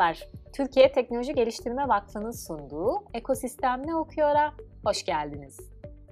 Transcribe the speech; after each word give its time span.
Merhabalar, 0.00 0.28
Türkiye 0.52 0.92
Teknoloji 0.92 1.34
Geliştirme 1.34 1.88
Vakfı'nın 1.88 2.30
sunduğu 2.30 3.04
Ekosistem 3.14 3.86
Ne 3.86 3.96
Okuyor'a 3.96 4.54
hoş 4.84 5.04
geldiniz. 5.04 5.60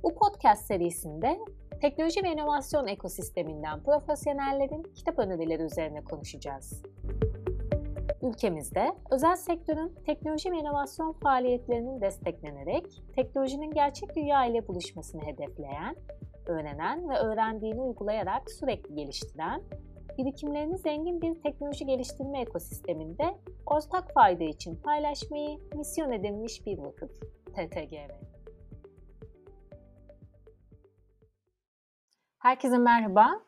Bu 0.02 0.14
podcast 0.14 0.66
serisinde 0.66 1.38
teknoloji 1.80 2.24
ve 2.24 2.28
inovasyon 2.28 2.86
ekosisteminden 2.86 3.82
profesyonellerin 3.82 4.82
kitap 4.82 5.18
önerileri 5.18 5.62
üzerine 5.62 6.04
konuşacağız. 6.04 6.82
Ülkemizde 8.22 8.92
özel 9.10 9.36
sektörün 9.36 9.94
teknoloji 10.06 10.52
ve 10.52 10.56
inovasyon 10.56 11.12
faaliyetlerinin 11.12 12.00
desteklenerek 12.00 12.86
teknolojinin 13.16 13.70
gerçek 13.70 14.16
dünya 14.16 14.44
ile 14.44 14.68
buluşmasını 14.68 15.22
hedefleyen, 15.22 15.96
öğrenen 16.46 17.08
ve 17.08 17.18
öğrendiğini 17.18 17.80
uygulayarak 17.80 18.50
sürekli 18.50 18.94
geliştiren 18.94 19.62
birikimlerini 20.18 20.78
zengin 20.78 21.22
bir 21.22 21.42
teknoloji 21.42 21.86
geliştirme 21.86 22.40
ekosisteminde 22.40 23.38
ortak 23.66 24.14
fayda 24.14 24.44
için 24.44 24.76
paylaşmayı 24.76 25.58
misyon 25.74 26.12
edinmiş 26.12 26.66
bir 26.66 26.78
vakıf, 26.78 27.10
TTGV. 27.46 28.10
Herkese 32.38 32.78
merhaba. 32.78 33.40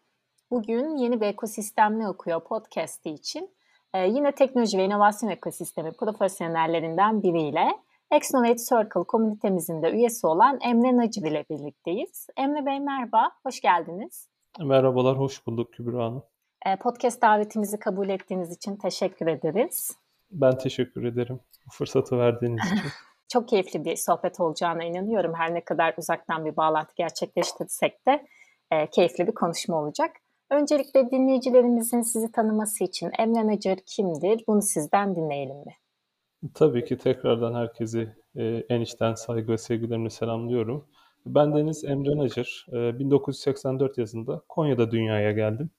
Bugün 0.51 0.97
yeni 0.97 1.21
bir 1.21 1.27
ekosistemle 1.27 2.09
okuyor 2.09 2.45
podcast'i 2.45 3.11
için 3.11 3.51
e, 3.95 4.07
yine 4.07 4.33
teknoloji 4.33 4.79
ve 4.79 4.85
inovasyon 4.85 5.31
ekosistemi 5.31 5.93
profesyonellerinden 5.93 7.23
biriyle 7.23 7.69
Exnovate 8.11 8.57
Circle 8.57 9.05
komünitemizin 9.05 9.83
de 9.83 9.91
üyesi 9.91 10.27
olan 10.27 10.59
Emre 10.61 10.97
Nacır 10.97 11.23
ile 11.23 11.45
birlikteyiz. 11.51 12.27
Emre 12.37 12.67
Bey 12.67 12.81
merhaba, 12.81 13.31
hoş 13.43 13.61
geldiniz. 13.61 14.29
Merhabalar, 14.61 15.19
hoş 15.19 15.47
bulduk 15.47 15.73
Kübra 15.73 16.05
Hanım. 16.05 16.23
Ee, 16.67 16.77
podcast 16.77 17.23
davetimizi 17.23 17.79
kabul 17.79 18.09
ettiğiniz 18.09 18.57
için 18.57 18.77
teşekkür 18.77 19.27
ederiz. 19.27 19.97
Ben 20.31 20.59
teşekkür 20.59 21.05
ederim 21.05 21.41
bu 21.67 21.71
fırsatı 21.71 22.19
verdiğiniz 22.19 22.65
için. 22.67 22.91
Çok 23.29 23.49
keyifli 23.49 23.85
bir 23.85 23.97
sohbet 23.97 24.41
olacağına 24.41 24.85
inanıyorum. 24.85 25.35
Her 25.35 25.55
ne 25.55 25.65
kadar 25.65 25.95
uzaktan 25.99 26.45
bir 26.45 26.57
bağlantı 26.57 26.95
gerçekleştirsek 26.97 28.07
de 28.07 28.27
e, 28.71 28.87
keyifli 28.91 29.27
bir 29.27 29.35
konuşma 29.35 29.77
olacak. 29.83 30.17
Öncelikle 30.51 31.11
dinleyicilerimizin 31.11 32.03
sizi 32.03 32.33
tanıması 32.33 32.85
için 32.85 33.11
Emre 33.19 33.47
Nacar 33.47 33.79
kimdir? 33.87 34.45
Bunu 34.49 34.63
sizden 34.63 35.17
dinleyelim 35.17 35.57
mi? 35.57 35.75
Tabii 36.55 36.85
ki 36.85 36.99
tekrardan 36.99 37.55
herkesi 37.55 38.09
e, 38.37 38.45
en 38.69 38.81
içten 38.81 39.15
saygı 39.15 39.53
ve 39.53 39.59
sevgilerimle 39.59 40.11
selamlıyorum. 40.11 40.87
Ben 41.27 41.55
Deniz 41.55 41.85
Emre 41.85 42.17
Nacar. 42.17 42.67
E, 42.73 42.99
1984 42.99 43.99
yazında 43.99 44.43
Konya'da 44.49 44.91
dünyaya 44.91 45.33
geldim. 45.33 45.71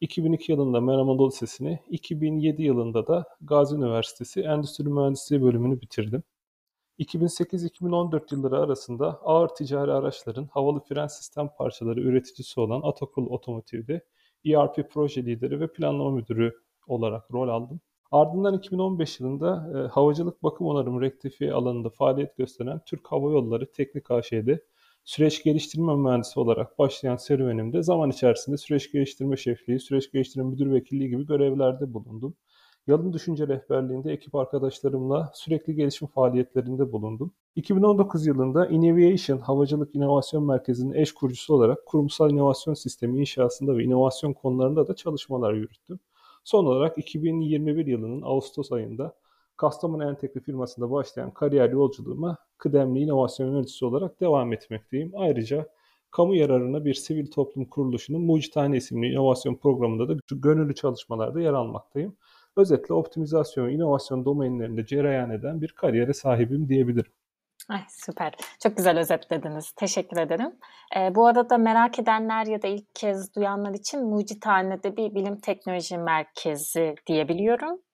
2002 0.00 0.52
yılında 0.52 0.80
Meram 0.80 1.18
Lisesi'ni, 1.18 1.80
2007 1.90 2.62
yılında 2.62 3.06
da 3.06 3.24
Gazi 3.40 3.76
Üniversitesi 3.76 4.40
Endüstri 4.40 4.84
Mühendisliği 4.84 5.42
bölümünü 5.42 5.80
bitirdim. 5.80 6.22
2008-2014 6.98 8.34
yılları 8.34 8.58
arasında 8.58 9.20
ağır 9.22 9.48
ticari 9.48 9.92
araçların 9.92 10.48
havalı 10.52 10.80
fren 10.80 11.06
sistem 11.06 11.48
parçaları 11.58 12.00
üreticisi 12.00 12.60
olan 12.60 12.80
Atakul 12.84 13.26
Otomotiv'de 13.26 14.04
ERP 14.46 14.90
proje 14.90 15.24
lideri 15.24 15.60
ve 15.60 15.72
planlama 15.72 16.10
müdürü 16.10 16.52
olarak 16.86 17.32
rol 17.32 17.48
aldım. 17.48 17.80
Ardından 18.10 18.54
2015 18.54 19.20
yılında 19.20 19.70
e, 19.74 19.88
havacılık 19.88 20.42
bakım 20.42 20.66
onarım 20.66 21.00
rektifiye 21.00 21.52
alanında 21.52 21.90
faaliyet 21.90 22.36
gösteren 22.36 22.80
Türk 22.86 23.06
Hava 23.12 23.30
Yolları 23.30 23.72
Teknik 23.72 24.10
AŞ'de 24.10 24.64
süreç 25.06 25.44
geliştirme 25.44 25.96
mühendisi 25.96 26.40
olarak 26.40 26.78
başlayan 26.78 27.16
serüvenimde 27.16 27.82
zaman 27.82 28.10
içerisinde 28.10 28.56
süreç 28.56 28.92
geliştirme 28.92 29.36
şefliği, 29.36 29.80
süreç 29.80 30.12
geliştirme 30.12 30.50
müdür 30.50 30.72
vekilliği 30.72 31.10
gibi 31.10 31.26
görevlerde 31.26 31.94
bulundum. 31.94 32.34
Yalın 32.86 33.12
Düşünce 33.12 33.48
Rehberliğinde 33.48 34.12
ekip 34.12 34.34
arkadaşlarımla 34.34 35.30
sürekli 35.34 35.74
gelişim 35.74 36.08
faaliyetlerinde 36.08 36.92
bulundum. 36.92 37.32
2019 37.56 38.26
yılında 38.26 38.66
Innovation 38.66 39.38
Havacılık 39.38 39.94
İnovasyon 39.94 40.44
Merkezi'nin 40.46 40.92
eş 40.92 41.12
kurucusu 41.12 41.54
olarak 41.54 41.86
kurumsal 41.86 42.30
inovasyon 42.30 42.74
sistemi 42.74 43.20
inşasında 43.20 43.76
ve 43.76 43.84
inovasyon 43.84 44.32
konularında 44.32 44.88
da 44.88 44.96
çalışmalar 44.96 45.54
yürüttüm. 45.54 46.00
Son 46.44 46.64
olarak 46.66 46.98
2021 46.98 47.86
yılının 47.86 48.22
Ağustos 48.22 48.72
ayında 48.72 49.14
Kastamonu 49.56 50.10
Entegre 50.10 50.40
firmasında 50.40 50.90
başlayan 50.90 51.30
kariyer 51.30 51.70
yolculuğuma 51.70 52.36
kıdemli 52.58 53.00
inovasyon 53.00 53.52
yöneticisi 53.52 53.84
olarak 53.84 54.20
devam 54.20 54.52
etmekteyim. 54.52 55.12
Ayrıca 55.16 55.66
kamu 56.10 56.34
yararına 56.34 56.84
bir 56.84 56.94
sivil 56.94 57.30
toplum 57.30 57.64
kuruluşunun 57.64 58.22
Mucitane 58.22 58.76
isimli 58.76 59.06
inovasyon 59.06 59.54
programında 59.54 60.08
da 60.08 60.18
gönüllü 60.32 60.74
çalışmalarda 60.74 61.40
yer 61.40 61.52
almaktayım. 61.52 62.16
Özetle 62.56 62.94
optimizasyon 62.94 63.66
ve 63.66 63.72
inovasyon 63.72 64.24
domainlerinde 64.24 64.86
cereyan 64.86 65.30
eden 65.30 65.60
bir 65.60 65.68
kariyere 65.68 66.12
sahibim 66.12 66.68
diyebilirim. 66.68 67.12
Ay 67.68 67.80
süper. 67.88 68.34
Çok 68.62 68.76
güzel 68.76 68.98
özetlediniz. 68.98 69.72
Teşekkür 69.76 70.16
ederim. 70.16 70.52
Ee, 70.96 71.14
bu 71.14 71.26
arada 71.26 71.58
merak 71.58 71.98
edenler 71.98 72.46
ya 72.46 72.62
da 72.62 72.66
ilk 72.66 72.94
kez 72.94 73.34
duyanlar 73.34 73.74
için 73.74 74.04
Mucithane'de 74.04 74.96
bir 74.96 75.14
bilim 75.14 75.40
teknoloji 75.40 75.98
merkezi 75.98 76.94
diyebiliyorum. 77.06 77.85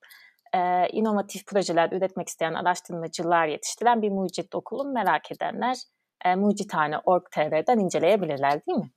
Ee, 0.55 0.89
inovatif 0.89 1.47
projeler 1.47 1.93
üretmek 1.93 2.29
isteyen 2.29 2.55
araştırmacılar 2.55 3.47
yetiştiren 3.47 4.03
bir 4.03 4.11
mucit 4.11 4.55
okulun 4.55 4.93
merak 4.93 5.33
edenler 5.33 5.77
e, 6.25 6.35
mucithane.org.tr'den 6.35 7.79
inceleyebilirler 7.79 8.67
değil 8.67 8.79
mi? 8.79 8.91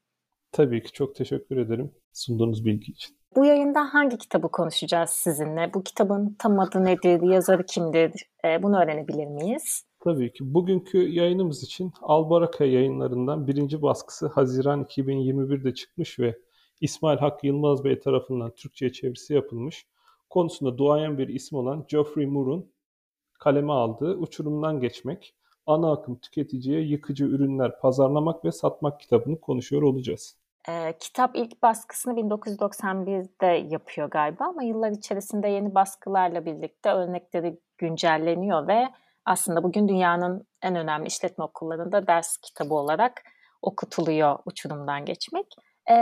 Tabii 0.51 0.83
ki 0.83 0.91
çok 0.91 1.15
teşekkür 1.15 1.57
ederim 1.57 1.91
sunduğunuz 2.13 2.65
bilgi 2.65 2.91
için. 2.91 3.17
Bu 3.35 3.45
yayında 3.45 3.93
hangi 3.93 4.17
kitabı 4.17 4.51
konuşacağız 4.51 5.09
sizinle? 5.09 5.73
Bu 5.73 5.83
kitabın 5.83 6.35
tam 6.39 6.59
adı 6.59 6.83
nedir, 6.83 7.21
yazarı 7.33 7.65
kimdir? 7.65 8.11
E, 8.45 8.63
bunu 8.63 8.83
öğrenebilir 8.83 9.27
miyiz? 9.27 9.83
Tabii 9.99 10.33
ki. 10.33 10.53
Bugünkü 10.53 10.97
yayınımız 10.97 11.63
için 11.63 11.93
Albaraka 12.01 12.65
yayınlarından 12.65 13.47
birinci 13.47 13.81
baskısı 13.81 14.27
Haziran 14.27 14.83
2021'de 14.83 15.73
çıkmış 15.73 16.19
ve 16.19 16.35
İsmail 16.81 17.17
Hakkı 17.17 17.47
Yılmaz 17.47 17.83
Bey 17.83 17.99
tarafından 17.99 18.51
Türkçe'ye 18.55 18.91
çevirisi 18.91 19.33
yapılmış. 19.33 19.85
Konusunda 20.29 20.77
duayen 20.77 21.17
bir 21.17 21.27
isim 21.27 21.57
olan 21.57 21.85
Geoffrey 21.87 22.25
Moore'un 22.25 22.71
kaleme 23.39 23.73
aldığı 23.73 24.15
Uçurumdan 24.15 24.79
Geçmek, 24.79 25.35
Ana 25.65 25.91
Akım 25.91 26.19
Tüketiciye 26.19 26.81
Yıkıcı 26.81 27.25
Ürünler 27.25 27.79
Pazarlamak 27.79 28.45
ve 28.45 28.51
Satmak 28.51 28.99
kitabını 28.99 29.41
konuşuyor 29.41 29.81
olacağız. 29.81 30.37
E, 30.69 30.97
kitap 30.99 31.35
ilk 31.35 31.61
baskısını 31.63 32.13
1991'de 32.13 33.67
yapıyor 33.73 34.09
galiba 34.09 34.45
ama 34.45 34.63
yıllar 34.63 34.91
içerisinde 34.91 35.47
yeni 35.47 35.75
baskılarla 35.75 36.45
birlikte 36.45 36.89
örnekleri 36.89 37.59
güncelleniyor 37.77 38.67
ve 38.67 38.87
aslında 39.25 39.63
bugün 39.63 39.87
dünyanın 39.87 40.47
en 40.61 40.75
önemli 40.75 41.07
işletme 41.07 41.43
okullarında 41.43 42.07
ders 42.07 42.37
kitabı 42.37 42.73
olarak 42.73 43.21
okutuluyor 43.61 44.39
uçurumdan 44.45 45.05
geçmek. 45.05 45.45
E, 45.91 45.95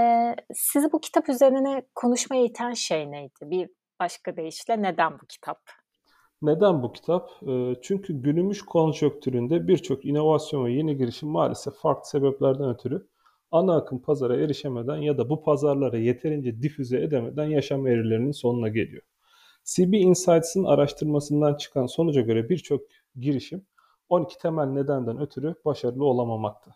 sizi 0.53 0.91
bu 0.91 1.01
kitap 1.01 1.29
üzerine 1.29 1.83
konuşmaya 1.95 2.43
iten 2.43 2.73
şey 2.73 3.11
neydi? 3.11 3.39
Bir 3.41 3.69
başka 3.99 4.37
deyişle 4.37 4.81
neden 4.81 5.19
bu 5.19 5.25
kitap? 5.25 5.59
Neden 6.41 6.83
bu 6.83 6.93
kitap? 6.93 7.29
Çünkü 7.81 8.21
günümüz 8.21 8.61
konjonktüründe 8.61 9.67
birçok 9.67 10.05
inovasyon 10.05 10.65
ve 10.65 10.71
yeni 10.71 10.97
girişim 10.97 11.29
maalesef 11.29 11.73
farklı 11.73 12.09
sebeplerden 12.09 12.69
ötürü 12.69 13.07
ana 13.51 13.75
akım 13.75 13.99
pazara 13.99 14.35
erişemeden 14.35 14.97
ya 14.97 15.17
da 15.17 15.29
bu 15.29 15.43
pazarlara 15.43 15.97
yeterince 15.97 16.61
difüze 16.61 17.01
edemeden 17.01 17.45
yaşam 17.45 17.87
eğrilerinin 17.87 18.31
sonuna 18.31 18.67
geliyor. 18.67 19.03
CB 19.63 19.93
Insights'ın 19.93 20.63
araştırmasından 20.63 21.55
çıkan 21.55 21.85
sonuca 21.85 22.21
göre 22.21 22.49
birçok 22.49 22.81
girişim 23.15 23.65
12 24.09 24.37
temel 24.37 24.65
nedenden 24.65 25.21
ötürü 25.21 25.55
başarılı 25.65 26.05
olamamakta. 26.05 26.71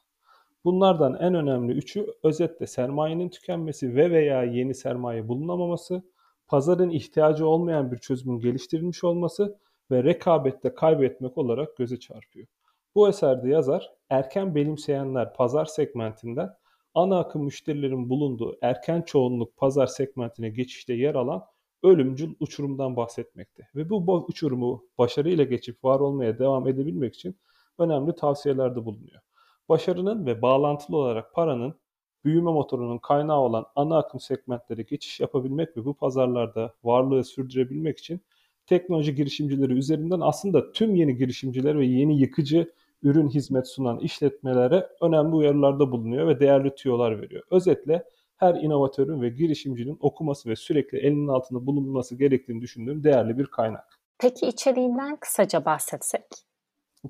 Bunlardan 0.66 1.14
en 1.20 1.34
önemli 1.34 1.74
üçü 1.74 2.08
özetle 2.24 2.68
sermayenin 2.68 3.30
tükenmesi 3.30 3.96
ve 3.96 4.12
veya 4.12 4.44
yeni 4.44 4.76
sermaye 4.76 5.28
bulunamaması, 5.28 6.04
pazarın 6.48 6.90
ihtiyacı 6.90 7.48
olmayan 7.48 7.92
bir 7.92 7.98
çözümün 7.98 8.40
geliştirilmiş 8.40 9.04
olması 9.04 9.58
ve 9.92 10.04
rekabette 10.04 10.74
kaybetmek 10.74 11.38
olarak 11.38 11.78
göze 11.78 12.00
çarpıyor. 12.00 12.48
Bu 12.96 13.10
eserde 13.10 13.50
yazar 13.50 13.92
erken 14.10 14.56
benimseyenler 14.56 15.34
pazar 15.34 15.66
segmentinden 15.66 16.50
ana 16.94 17.20
akım 17.20 17.44
müşterilerin 17.44 18.10
bulunduğu 18.10 18.58
erken 18.62 19.02
çoğunluk 19.02 19.58
pazar 19.58 19.88
segmentine 19.88 20.50
geçişte 20.50 20.94
yer 20.94 21.16
alan 21.16 21.46
ölümcül 21.84 22.36
uçurumdan 22.40 22.96
bahsetmekte. 22.96 23.68
Ve 23.76 23.90
bu 23.90 24.26
uçurumu 24.28 24.84
başarıyla 24.98 25.44
geçip 25.44 25.84
var 25.84 26.00
olmaya 26.00 26.40
devam 26.40 26.68
edebilmek 26.68 27.16
için 27.16 27.40
önemli 27.78 28.16
tavsiyelerde 28.16 28.86
bulunuyor. 28.86 29.22
Başarının 29.70 30.26
ve 30.26 30.42
bağlantılı 30.42 30.98
olarak 30.98 31.34
paranın 31.34 31.80
büyüme 32.28 32.52
motorunun 32.52 32.98
kaynağı 32.98 33.40
olan 33.40 33.66
ana 33.76 33.98
akım 33.98 34.20
segmentlere 34.20 34.82
geçiş 34.82 35.20
yapabilmek 35.20 35.78
ve 35.78 35.86
bu 35.86 35.94
pazarlarda 35.94 36.74
varlığı 36.84 37.24
sürdürebilmek 37.24 38.00
için 38.00 38.22
teknoloji 38.66 39.16
girişimcileri 39.16 39.74
üzerinden 39.74 40.20
aslında 40.20 40.72
tüm 40.72 40.96
yeni 40.96 41.18
girişimciler 41.18 41.80
ve 41.80 41.86
yeni 41.86 42.20
yıkıcı 42.20 42.74
ürün 43.04 43.28
hizmet 43.28 43.68
sunan 43.68 44.00
işletmelere 44.00 44.90
önemli 45.02 45.36
uyarılarda 45.36 45.92
bulunuyor 45.92 46.28
ve 46.28 46.40
değerli 46.40 46.76
tüyolar 46.76 47.22
veriyor. 47.22 47.44
Özetle 47.52 48.04
her 48.38 48.56
inovatörün 48.56 49.22
ve 49.22 49.30
girişimcinin 49.30 49.98
okuması 50.02 50.50
ve 50.50 50.56
sürekli 50.56 50.98
elinin 50.98 51.28
altında 51.28 51.66
bulunması 51.66 52.16
gerektiğini 52.16 52.62
düşündüğüm 52.62 53.04
değerli 53.04 53.38
bir 53.38 53.46
kaynak. 53.46 54.00
Peki 54.20 54.46
içeriğinden 54.46 55.16
kısaca 55.16 55.66
bahsetsek? 55.66 56.26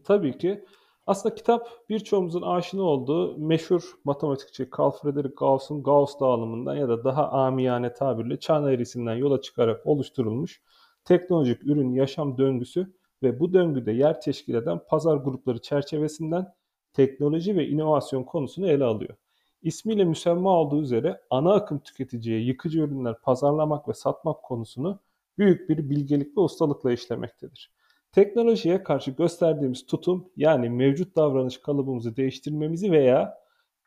Tabii 0.04 0.38
ki. 0.38 0.66
Aslında 1.08 1.36
kitap 1.36 1.68
birçoğumuzun 1.90 2.42
aşina 2.42 2.82
olduğu 2.82 3.38
meşhur 3.38 3.92
matematikçi 4.04 4.70
Carl 4.80 4.92
Friedrich 4.92 5.38
Gauss'un 5.38 5.84
Gauss 5.84 6.20
dağılımından 6.20 6.76
ya 6.76 6.90
da 6.90 7.04
daha 7.04 7.30
amiyane 7.30 7.94
tabirle 7.94 8.40
çan 8.40 8.68
eğrisinden 8.68 9.16
yola 9.16 9.42
çıkarak 9.42 9.88
oluşturulmuş 9.88 10.62
teknolojik 11.06 11.64
ürün 11.64 11.94
yaşam 11.94 12.38
döngüsü 12.38 12.94
ve 13.24 13.40
bu 13.40 13.54
döngüde 13.54 13.92
yer 13.92 14.22
teşkil 14.22 14.54
eden 14.54 14.80
pazar 14.88 15.18
grupları 15.18 15.62
çerçevesinden 15.62 16.54
teknoloji 16.94 17.56
ve 17.56 17.68
inovasyon 17.68 18.24
konusunu 18.24 18.70
ele 18.70 18.84
alıyor. 18.84 19.16
İsmiyle 19.62 20.06
müsemma 20.06 20.50
olduğu 20.50 20.82
üzere 20.82 21.22
ana 21.30 21.54
akım 21.54 21.80
tüketiciye 21.80 22.40
yıkıcı 22.40 22.80
ürünler 22.80 23.22
pazarlamak 23.22 23.88
ve 23.88 23.94
satmak 23.94 24.44
konusunu 24.44 25.00
büyük 25.38 25.70
bir 25.70 25.90
bilgelik 25.90 26.38
ve 26.38 26.42
ustalıkla 26.42 26.92
işlemektedir. 26.92 27.77
Teknolojiye 28.12 28.84
karşı 28.84 29.12
gösterdiğimiz 29.12 29.86
tutum 29.86 30.30
yani 30.36 30.70
mevcut 30.70 31.16
davranış 31.16 31.58
kalıbımızı 31.58 32.16
değiştirmemizi 32.16 32.92
veya 32.92 33.38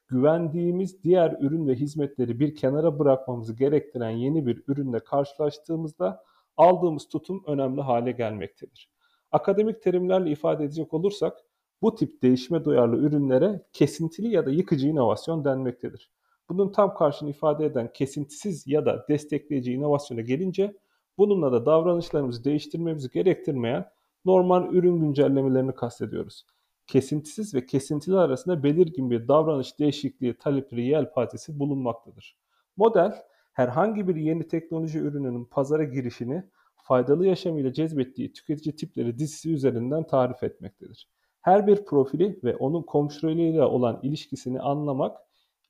güvendiğimiz 0.09 1.03
diğer 1.05 1.37
ürün 1.41 1.69
ve 1.69 1.75
hizmetleri 1.75 2.41
bir 2.41 2.55
kenara 2.55 2.99
bırakmamızı 2.99 3.57
gerektiren 3.57 4.11
yeni 4.11 4.47
bir 4.47 4.63
ürünle 4.69 5.01
karşılaştığımızda 5.01 6.25
aldığımız 6.57 7.09
tutum 7.09 7.43
önemli 7.47 7.81
hale 7.81 8.13
gelmektedir. 8.13 8.91
Akademik 9.33 9.83
terimlerle 9.83 10.31
ifade 10.31 10.65
edecek 10.65 10.95
olursak 10.95 11.39
bu 11.83 11.95
tip 11.95 12.23
değişime 12.23 12.65
duyarlı 12.65 12.97
ürünlere 12.97 13.63
kesintili 13.73 14.29
ya 14.29 14.47
da 14.47 14.51
yıkıcı 14.51 14.89
inovasyon 14.89 15.45
denmektedir. 15.45 16.11
Bunun 16.49 16.73
tam 16.73 16.95
karşını 16.95 17.31
ifade 17.31 17.65
eden 17.65 17.93
kesintisiz 17.93 18.67
ya 18.67 18.87
da 18.87 19.07
destekleyici 19.09 19.73
inovasyona 19.73 20.21
gelince 20.21 20.77
bununla 21.19 21.53
da 21.53 21.67
davranışlarımızı 21.67 22.45
değiştirmemizi 22.45 23.11
gerektirmeyen 23.11 23.91
normal 24.25 24.73
ürün 24.75 25.01
güncellemelerini 25.01 25.75
kastediyoruz. 25.75 26.47
Kesintisiz 26.87 27.55
ve 27.55 27.67
kesintili 27.67 28.17
arasında 28.17 28.63
belirgin 28.63 29.11
bir 29.11 29.29
davranış 29.29 29.79
değişikliği 29.79 30.35
talepleri 30.35 30.87
yelpazesi 30.87 31.59
bulunmaktadır. 31.59 32.37
Model, 32.77 33.23
herhangi 33.53 34.09
bir 34.09 34.17
yeni 34.17 34.49
teknoloji 34.49 34.99
ürününün 34.99 35.45
pazara 35.45 35.85
girişini 35.85 36.45
faydalı 36.77 37.27
yaşamıyla 37.27 37.73
cezbettiği 37.73 38.33
tüketici 38.33 38.77
tipleri 38.77 39.19
dizisi 39.19 39.53
üzerinden 39.53 40.07
tarif 40.07 40.43
etmektedir. 40.43 41.09
Her 41.41 41.67
bir 41.67 41.85
profili 41.85 42.41
ve 42.45 42.57
onun 42.57 42.83
komşularıyla 42.83 43.69
olan 43.69 44.01
ilişkisini 44.03 44.61
anlamak, 44.61 45.19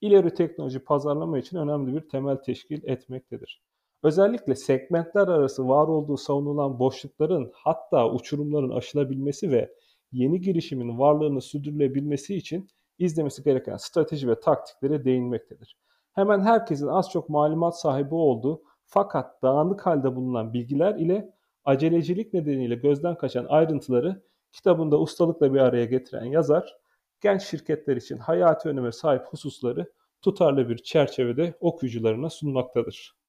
ileri 0.01 0.33
teknoloji 0.33 0.79
pazarlama 0.79 1.39
için 1.39 1.57
önemli 1.57 1.95
bir 1.95 2.09
temel 2.09 2.35
teşkil 2.35 2.83
etmektedir. 2.83 3.61
Özellikle 4.03 4.55
segmentler 4.55 5.27
arası 5.27 5.67
var 5.67 5.87
olduğu 5.87 6.17
savunulan 6.17 6.79
boşlukların 6.79 7.51
hatta 7.53 8.11
uçurumların 8.11 8.69
aşılabilmesi 8.69 9.51
ve 9.51 9.73
yeni 10.11 10.41
girişimin 10.41 10.99
varlığını 10.99 11.41
sürdürülebilmesi 11.41 12.35
için 12.35 12.67
izlemesi 12.99 13.43
gereken 13.43 13.77
strateji 13.77 14.27
ve 14.27 14.39
taktiklere 14.39 15.05
değinmektedir. 15.05 15.77
Hemen 16.13 16.41
herkesin 16.41 16.87
az 16.87 17.09
çok 17.11 17.29
malumat 17.29 17.79
sahibi 17.79 18.15
olduğu 18.15 18.63
fakat 18.85 19.41
dağınık 19.41 19.85
halde 19.85 20.15
bulunan 20.15 20.53
bilgiler 20.53 20.95
ile 20.95 21.33
acelecilik 21.65 22.33
nedeniyle 22.33 22.75
gözden 22.75 23.17
kaçan 23.17 23.45
ayrıntıları 23.49 24.23
kitabında 24.51 24.99
ustalıkla 24.99 25.53
bir 25.53 25.59
araya 25.59 25.85
getiren 25.85 26.25
yazar, 26.25 26.77
genç 27.21 27.41
şirketler 27.41 27.95
için 27.95 28.17
hayati 28.17 28.69
öneme 28.69 28.91
sahip 28.91 29.25
hususları 29.27 29.91
tutarlı 30.21 30.69
bir 30.69 30.77
çerçevede 30.77 31.57
okuyucularına 31.59 32.29
sunmaktadır. 32.29 33.20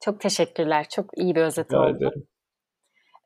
Çok 0.00 0.20
teşekkürler. 0.20 0.86
Çok 0.90 1.18
iyi 1.18 1.34
bir 1.34 1.42
özet 1.42 1.66
Rica 1.66 1.80
oldu. 1.80 1.96
Ederim. 1.96 2.26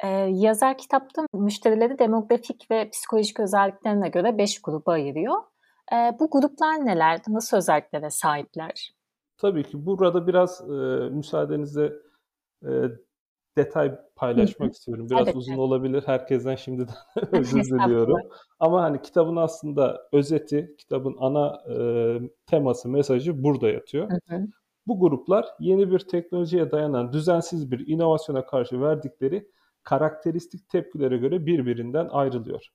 Ee, 0.05 0.09
yazar 0.33 0.79
kitapta 0.79 1.27
müşterileri 1.35 1.99
demografik 1.99 2.71
ve 2.71 2.91
psikolojik 2.91 3.41
özelliklerine 3.41 4.09
göre 4.09 4.39
5 4.39 4.63
gruba 4.63 4.93
ayırıyor. 4.93 5.43
Ee, 5.93 6.17
bu 6.21 6.31
gruplar 6.31 6.87
neler? 6.87 7.21
Nasıl 7.29 7.57
özelliklere 7.57 8.11
sahipler? 8.11 8.95
Tabii 9.37 9.63
ki 9.63 9.87
burada 9.87 10.27
biraz 10.27 10.61
e, 10.61 10.75
müsaadenizle 11.11 11.93
e, 12.63 12.71
detay 13.57 13.95
paylaşmak 14.17 14.75
istiyorum. 14.75 15.11
Biraz 15.11 15.27
evet, 15.27 15.37
uzun 15.37 15.53
evet. 15.53 15.61
olabilir. 15.61 16.03
Herkesten 16.07 16.55
şimdiden 16.55 16.95
özür 17.33 17.63
diliyorum. 17.63 18.19
Ama 18.61 18.83
hani 18.83 19.03
kitabın 19.03 19.37
aslında 19.37 20.09
özeti, 20.13 20.75
kitabın 20.79 21.17
ana 21.19 21.63
e, 21.71 21.77
teması, 22.47 22.89
mesajı 22.89 23.43
burada 23.43 23.69
yatıyor. 23.69 24.11
Hı 24.11 24.37
hı. 24.37 24.47
Bu 24.87 25.01
gruplar 25.01 25.47
yeni 25.61 25.91
bir 25.91 25.99
teknolojiye 25.99 26.71
dayanan 26.71 27.13
düzensiz 27.13 27.71
bir 27.71 27.87
inovasyona 27.87 28.47
karşı 28.47 28.81
verdikleri 28.81 29.49
karakteristik 29.83 30.69
tepkilere 30.69 31.17
göre 31.17 31.47
birbirinden 31.47 32.09
ayrılıyor. 32.09 32.67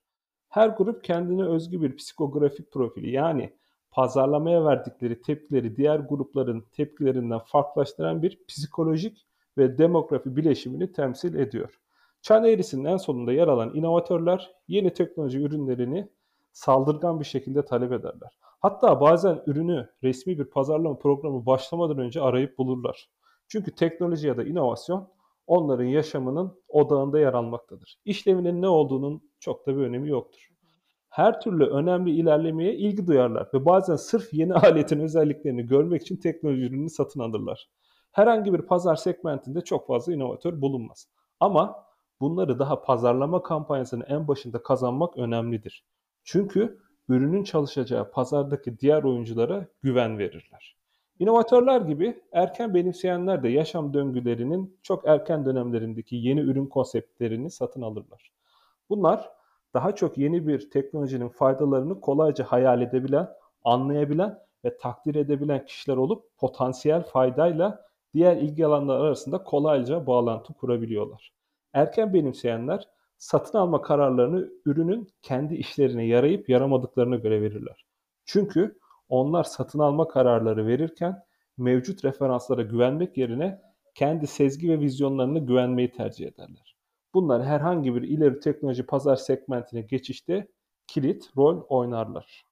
Her 0.48 0.68
grup 0.68 1.04
kendine 1.04 1.44
özgü 1.44 1.82
bir 1.82 1.96
psikografik 1.96 2.72
profili 2.72 3.10
yani 3.10 3.52
pazarlamaya 3.90 4.64
verdikleri 4.64 5.22
tepkileri 5.22 5.76
diğer 5.76 5.98
grupların 5.98 6.64
tepkilerinden 6.72 7.38
farklılaştıran 7.38 8.22
bir 8.22 8.44
psikolojik 8.48 9.26
ve 9.58 9.78
demografi 9.78 10.36
bileşimini 10.36 10.92
temsil 10.92 11.34
ediyor. 11.34 11.80
Çan 12.22 12.44
eğrisinin 12.44 12.84
en 12.84 12.96
sonunda 12.96 13.32
yer 13.32 13.48
alan 13.48 13.74
inovatörler 13.74 14.50
yeni 14.68 14.92
teknoloji 14.92 15.38
ürünlerini 15.38 16.08
saldırgan 16.52 17.20
bir 17.20 17.24
şekilde 17.24 17.64
talep 17.64 17.92
ederler. 17.92 18.38
Hatta 18.60 19.00
bazen 19.00 19.42
ürünü 19.46 19.88
resmi 20.02 20.38
bir 20.38 20.44
pazarlama 20.44 20.98
programı 20.98 21.46
başlamadan 21.46 21.98
önce 21.98 22.20
arayıp 22.20 22.58
bulurlar. 22.58 23.10
Çünkü 23.48 23.74
teknoloji 23.74 24.26
ya 24.26 24.36
da 24.36 24.44
inovasyon 24.44 25.08
onların 25.46 25.84
yaşamının 25.84 26.62
odağında 26.68 27.18
yer 27.18 27.34
almaktadır. 27.34 27.98
İşlevinin 28.04 28.62
ne 28.62 28.68
olduğunun 28.68 29.30
çok 29.40 29.66
da 29.66 29.76
bir 29.76 29.80
önemi 29.82 30.08
yoktur. 30.08 30.48
Her 31.08 31.40
türlü 31.40 31.64
önemli 31.64 32.10
ilerlemeye 32.10 32.74
ilgi 32.74 33.06
duyarlar 33.06 33.48
ve 33.54 33.64
bazen 33.64 33.96
sırf 33.96 34.34
yeni 34.34 34.54
aletin 34.54 35.00
özelliklerini 35.00 35.66
görmek 35.66 36.02
için 36.02 36.16
teknoloji 36.16 36.62
ürününü 36.62 36.90
satın 36.90 37.20
alırlar. 37.20 37.70
Herhangi 38.12 38.52
bir 38.52 38.62
pazar 38.62 38.96
segmentinde 38.96 39.60
çok 39.60 39.86
fazla 39.86 40.12
inovatör 40.12 40.60
bulunmaz. 40.60 41.08
Ama 41.40 41.84
bunları 42.20 42.58
daha 42.58 42.82
pazarlama 42.82 43.42
kampanyasının 43.42 44.04
en 44.08 44.28
başında 44.28 44.62
kazanmak 44.62 45.16
önemlidir. 45.18 45.84
Çünkü 46.24 46.78
ürünün 47.10 47.44
çalışacağı 47.44 48.10
pazardaki 48.10 48.78
diğer 48.78 49.02
oyunculara 49.02 49.66
güven 49.82 50.18
verirler. 50.18 50.76
İnovatörler 51.18 51.80
gibi 51.80 52.22
erken 52.32 52.74
benimseyenler 52.74 53.42
de 53.42 53.48
yaşam 53.48 53.94
döngülerinin 53.94 54.78
çok 54.82 55.08
erken 55.08 55.44
dönemlerindeki 55.44 56.16
yeni 56.16 56.40
ürün 56.40 56.66
konseptlerini 56.66 57.50
satın 57.50 57.82
alırlar. 57.82 58.32
Bunlar 58.88 59.30
daha 59.74 59.94
çok 59.94 60.18
yeni 60.18 60.46
bir 60.46 60.70
teknolojinin 60.70 61.28
faydalarını 61.28 62.00
kolayca 62.00 62.44
hayal 62.44 62.82
edebilen, 62.82 63.28
anlayabilen 63.64 64.38
ve 64.64 64.76
takdir 64.76 65.14
edebilen 65.14 65.64
kişiler 65.64 65.96
olup 65.96 66.36
potansiyel 66.38 67.02
faydayla 67.02 67.86
diğer 68.14 68.36
ilgi 68.36 68.66
alanları 68.66 69.02
arasında 69.02 69.44
kolayca 69.44 70.06
bağlantı 70.06 70.52
kurabiliyorlar. 70.52 71.32
Erken 71.72 72.14
benimseyenler 72.14 72.88
satın 73.20 73.58
alma 73.58 73.82
kararlarını 73.82 74.50
ürünün 74.66 75.08
kendi 75.22 75.54
işlerine 75.54 76.06
yarayıp 76.06 76.48
yaramadıklarına 76.48 77.16
göre 77.16 77.42
verirler. 77.42 77.86
Çünkü 78.24 78.78
onlar 79.08 79.44
satın 79.44 79.78
alma 79.78 80.08
kararları 80.08 80.66
verirken 80.66 81.22
mevcut 81.58 82.04
referanslara 82.04 82.62
güvenmek 82.62 83.16
yerine 83.16 83.60
kendi 83.94 84.26
sezgi 84.26 84.70
ve 84.70 84.80
vizyonlarına 84.80 85.38
güvenmeyi 85.38 85.92
tercih 85.92 86.26
ederler. 86.26 86.76
Bunlar 87.14 87.44
herhangi 87.44 87.94
bir 87.94 88.02
ileri 88.02 88.40
teknoloji 88.40 88.86
pazar 88.86 89.16
segmentine 89.16 89.80
geçişte 89.80 90.48
kilit 90.86 91.30
rol 91.36 91.62
oynarlar. 91.68 92.44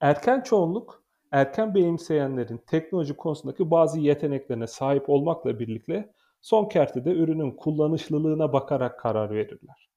Erken 0.00 0.40
çoğunluk, 0.40 1.02
erken 1.32 1.74
benimseyenlerin 1.74 2.60
teknoloji 2.66 3.16
konusundaki 3.16 3.70
bazı 3.70 4.00
yeteneklerine 4.00 4.66
sahip 4.66 5.10
olmakla 5.10 5.58
birlikte 5.58 6.12
son 6.40 6.68
kertede 6.68 7.10
ürünün 7.10 7.50
kullanışlılığına 7.50 8.52
bakarak 8.52 9.00
karar 9.00 9.30
verirler. 9.30 9.88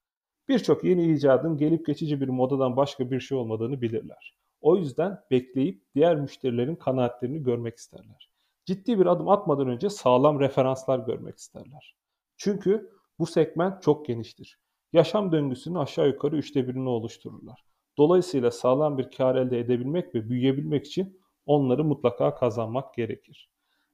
Birçok 0.50 0.84
yeni 0.84 1.14
icadın 1.14 1.58
gelip 1.58 1.86
geçici 1.86 2.22
bir 2.22 2.28
modadan 2.28 2.78
başka 2.78 3.12
bir 3.12 3.20
şey 3.20 3.38
olmadığını 3.38 3.82
bilirler. 3.82 4.38
O 4.62 4.78
yüzden 4.78 5.20
bekleyip 5.32 5.84
diğer 5.96 6.16
müşterilerin 6.16 6.76
kanaatlerini 6.76 7.44
görmek 7.44 7.78
isterler. 7.78 8.30
Ciddi 8.66 9.00
bir 9.00 9.06
adım 9.06 9.30
atmadan 9.30 9.68
önce 9.68 9.90
sağlam 9.90 10.40
referanslar 10.40 11.00
görmek 11.00 11.38
isterler. 11.38 11.96
Çünkü 12.38 12.92
bu 13.20 13.26
segment 13.26 13.82
çok 13.82 14.06
geniştir. 14.06 14.60
Yaşam 14.94 15.32
döngüsünün 15.32 15.76
aşağı 15.76 16.08
yukarı 16.08 16.38
üçte 16.38 16.68
birini 16.68 16.90
oluştururlar. 16.90 17.66
Dolayısıyla 17.98 18.52
sağlam 18.52 18.98
bir 18.98 19.12
kar 19.12 19.36
elde 19.36 19.60
edebilmek 19.60 20.16
ve 20.16 20.30
büyüyebilmek 20.30 20.88
için 20.88 21.22
onları 21.46 21.84
mutlaka 21.84 22.36
kazanmak 22.36 22.94
gerekir. 22.94 23.51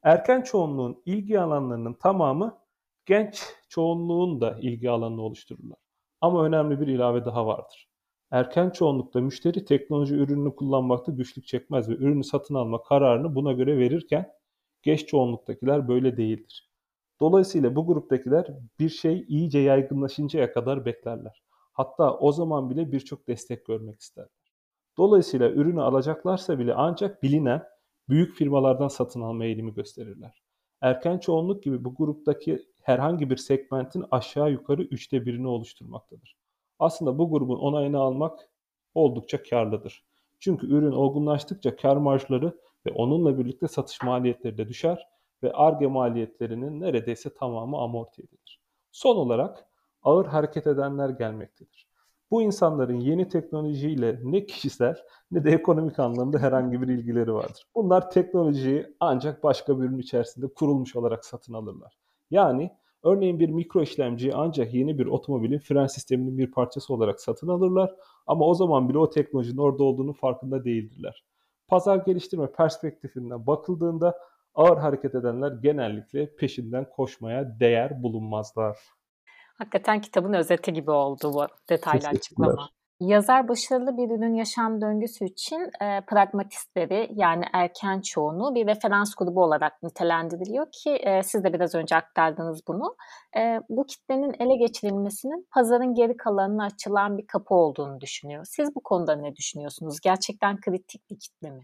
Erken 0.07 0.41
çoğunluğun 0.41 1.01
ilgi 1.05 1.39
alanlarının 1.39 1.93
tamamı 1.93 2.59
genç 3.05 3.43
çoğunluğun 3.69 4.41
da 4.41 4.57
ilgi 4.61 4.89
alanını 4.89 5.21
oluştururlar. 5.21 5.77
Ama 6.21 6.45
önemli 6.45 6.81
bir 6.81 6.87
ilave 6.87 7.25
daha 7.25 7.47
vardır. 7.47 7.89
Erken 8.31 8.69
çoğunlukta 8.69 9.21
müşteri 9.21 9.65
teknoloji 9.65 10.15
ürününü 10.15 10.55
kullanmakta 10.55 11.11
güçlük 11.11 11.47
çekmez 11.47 11.89
ve 11.89 11.93
ürünü 11.93 12.23
satın 12.23 12.55
alma 12.55 12.83
kararını 12.83 13.35
buna 13.35 13.51
göre 13.51 13.77
verirken 13.77 14.33
geç 14.81 15.07
çoğunluktakiler 15.07 15.87
böyle 15.87 16.17
değildir. 16.17 16.71
Dolayısıyla 17.19 17.75
bu 17.75 17.87
gruptakiler 17.87 18.47
bir 18.79 18.89
şey 18.89 19.25
iyice 19.27 19.59
yaygınlaşıncaya 19.59 20.53
kadar 20.53 20.85
beklerler. 20.85 21.43
Hatta 21.73 22.17
o 22.17 22.31
zaman 22.31 22.69
bile 22.69 22.91
birçok 22.91 23.27
destek 23.27 23.65
görmek 23.65 23.99
isterler. 23.99 24.53
Dolayısıyla 24.97 25.49
ürünü 25.49 25.81
alacaklarsa 25.81 26.59
bile 26.59 26.73
ancak 26.73 27.23
bilinen 27.23 27.76
büyük 28.09 28.35
firmalardan 28.35 28.87
satın 28.87 29.21
alma 29.21 29.45
eğilimi 29.45 29.73
gösterirler. 29.73 30.41
Erken 30.81 31.17
çoğunluk 31.17 31.63
gibi 31.63 31.83
bu 31.83 31.95
gruptaki 31.95 32.65
herhangi 32.81 33.29
bir 33.29 33.37
segmentin 33.37 34.05
aşağı 34.11 34.51
yukarı 34.51 34.81
üçte 34.81 35.25
birini 35.25 35.47
oluşturmaktadır. 35.47 36.37
Aslında 36.79 37.17
bu 37.17 37.29
grubun 37.31 37.59
onayını 37.59 37.99
almak 37.99 38.49
oldukça 38.93 39.43
karlıdır. 39.43 40.05
Çünkü 40.39 40.67
ürün 40.67 40.91
olgunlaştıkça 40.91 41.75
kar 41.75 41.97
marjları 41.97 42.59
ve 42.85 42.91
onunla 42.91 43.37
birlikte 43.37 43.67
satış 43.67 44.01
maliyetleri 44.01 44.57
de 44.57 44.67
düşer 44.67 45.07
ve 45.43 45.51
ARGE 45.53 45.87
maliyetlerinin 45.87 46.81
neredeyse 46.81 47.33
tamamı 47.33 47.77
amorti 47.77 48.21
edilir. 48.21 48.61
Son 48.91 49.15
olarak 49.15 49.67
ağır 50.03 50.25
hareket 50.25 50.67
edenler 50.67 51.09
gelmektedir. 51.09 51.86
Bu 52.31 52.41
insanların 52.41 52.99
yeni 52.99 53.27
teknolojiyle 53.27 54.19
ne 54.23 54.45
kişisel 54.45 54.95
ne 55.31 55.43
de 55.43 55.51
ekonomik 55.51 55.99
anlamda 55.99 56.39
herhangi 56.39 56.81
bir 56.81 56.87
ilgileri 56.87 57.33
vardır. 57.33 57.67
Bunlar 57.75 58.11
teknolojiyi 58.11 58.95
ancak 58.99 59.43
başka 59.43 59.79
bir 59.79 59.83
ürün 59.83 59.99
içerisinde 59.99 60.47
kurulmuş 60.47 60.95
olarak 60.95 61.25
satın 61.25 61.53
alırlar. 61.53 61.97
Yani 62.31 62.71
örneğin 63.03 63.39
bir 63.39 63.49
mikro 63.49 63.81
işlemciyi 63.81 64.33
ancak 64.35 64.73
yeni 64.73 64.99
bir 64.99 65.05
otomobilin 65.05 65.59
fren 65.59 65.87
sisteminin 65.87 66.37
bir 66.37 66.51
parçası 66.51 66.93
olarak 66.93 67.21
satın 67.21 67.47
alırlar 67.47 67.95
ama 68.27 68.45
o 68.45 68.53
zaman 68.53 68.89
bile 68.89 68.97
o 68.97 69.09
teknolojinin 69.09 69.57
orada 69.57 69.83
olduğunu 69.83 70.13
farkında 70.13 70.63
değildirler. 70.65 71.25
Pazar 71.67 71.97
geliştirme 71.97 72.51
perspektifinden 72.51 73.47
bakıldığında 73.47 74.17
ağır 74.55 74.77
hareket 74.77 75.15
edenler 75.15 75.51
genellikle 75.51 76.35
peşinden 76.35 76.89
koşmaya 76.89 77.59
değer 77.59 78.03
bulunmazlar. 78.03 78.77
Hakikaten 79.57 80.01
kitabın 80.01 80.33
özeti 80.33 80.73
gibi 80.73 80.91
oldu 80.91 81.33
bu 81.33 81.45
detaylı 81.69 82.07
açıklama. 82.07 82.69
Yazar 82.99 83.47
başarılı 83.47 83.97
bir 83.97 84.09
ürün 84.09 84.33
yaşam 84.33 84.81
döngüsü 84.81 85.25
için 85.25 85.61
e, 85.81 86.01
pragmatistleri 86.01 87.09
yani 87.13 87.45
erken 87.53 88.01
çoğunu 88.01 88.55
bir 88.55 88.67
referans 88.67 89.15
grubu 89.15 89.43
olarak 89.43 89.83
nitelendiriliyor 89.83 90.67
ki 90.71 90.89
e, 90.89 91.23
siz 91.23 91.43
de 91.43 91.53
biraz 91.53 91.75
önce 91.75 91.95
aktardınız 91.95 92.61
bunu. 92.67 92.95
E, 93.37 93.59
bu 93.69 93.85
kitlenin 93.85 94.35
ele 94.39 94.55
geçirilmesinin 94.55 95.47
pazarın 95.51 95.93
geri 95.93 96.17
kalanına 96.17 96.65
açılan 96.65 97.17
bir 97.17 97.27
kapı 97.27 97.55
olduğunu 97.55 98.01
düşünüyor. 98.01 98.45
Siz 98.45 98.75
bu 98.75 98.83
konuda 98.83 99.15
ne 99.15 99.35
düşünüyorsunuz? 99.35 99.99
Gerçekten 100.03 100.59
kritik 100.59 101.09
bir 101.09 101.19
kitle 101.19 101.49
mi? 101.49 101.63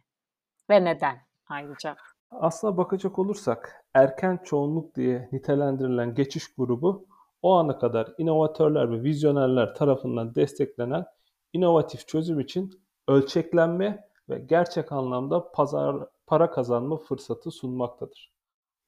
Ve 0.70 0.84
neden 0.84 1.18
ayrıca? 1.48 1.96
Aslına 2.32 2.78
bakacak 2.78 3.20
olursak 3.20 3.86
erken 3.94 4.40
çoğunluk 4.44 4.96
diye 4.96 5.30
nitelendirilen 5.32 6.16
geçiş 6.16 6.56
grubu 6.56 7.08
o 7.44 7.54
ana 7.54 7.78
kadar 7.78 8.14
inovatörler 8.18 8.92
ve 8.92 9.04
vizyonerler 9.04 9.76
tarafından 9.76 10.36
desteklenen 10.36 11.06
inovatif 11.54 12.08
çözüm 12.08 12.40
için 12.40 12.72
ölçeklenme 13.08 14.08
ve 14.30 14.40
gerçek 14.40 14.92
anlamda 14.92 15.52
pazar 15.52 15.96
para 16.28 16.52
kazanma 16.52 16.98
fırsatı 16.98 17.52
sunmaktadır. 17.52 18.34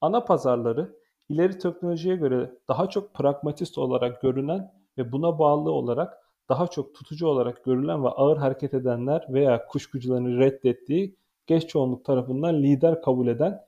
Ana 0.02 0.26
pazarları 0.26 0.96
ileri 1.30 1.58
teknolojiye 1.58 2.16
göre 2.16 2.52
daha 2.68 2.90
çok 2.90 3.14
pragmatist 3.14 3.78
olarak 3.78 4.22
görünen 4.22 4.72
ve 4.98 5.12
buna 5.12 5.40
bağlı 5.40 5.72
olarak 5.72 6.14
daha 6.50 6.68
çok 6.68 6.96
tutucu 6.96 7.28
olarak 7.28 7.64
görülen 7.64 8.04
ve 8.04 8.10
ağır 8.10 8.38
hareket 8.38 8.74
edenler 8.74 9.26
veya 9.30 9.68
kuşkucuların 9.68 10.40
reddettiği 10.40 11.18
geç 11.48 11.68
çoğunluk 11.68 12.06
tarafından 12.06 12.56
lider 12.56 13.02
kabul 13.02 13.28
eden 13.28 13.62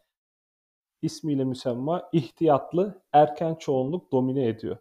ismiyle 1.02 1.44
müsemma 1.44 2.10
ihtiyatlı 2.12 3.02
erken 3.14 3.56
çoğunluk 3.56 4.12
domine 4.12 4.48
ediyor. 4.48 4.78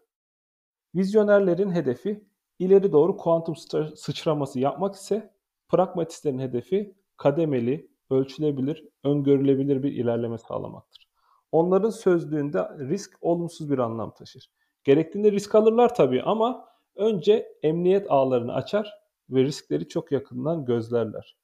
Vizyonerlerin 0.95 1.71
hedefi 1.71 2.25
ileri 2.59 2.93
doğru 2.93 3.17
kuantum 3.17 3.57
sıçraması 3.97 4.61
yapmak 4.61 4.95
ise 4.95 5.35
pragmatistlerin 5.69 6.39
hedefi 6.39 6.95
kademeli, 7.17 7.91
ölçülebilir, 8.11 8.89
öngörülebilir 9.05 9.83
bir 9.83 9.93
ilerleme 9.93 10.39
sağlamaktır. 10.39 11.09
Onların 11.53 11.91
sözlüğünde 11.91 12.69
risk 12.79 13.13
olumsuz 13.21 13.71
bir 13.71 13.79
anlam 13.79 14.15
taşır. 14.15 14.51
Gerektiğinde 14.85 15.33
risk 15.33 15.55
alırlar 15.55 15.95
tabii 15.95 16.23
ama 16.23 16.69
önce 16.97 17.59
emniyet 17.63 18.11
ağlarını 18.11 18.55
açar 18.55 18.93
ve 19.31 19.43
riskleri 19.43 19.89
çok 19.89 20.13
yakından 20.13 20.65
gözlerler. 20.65 21.37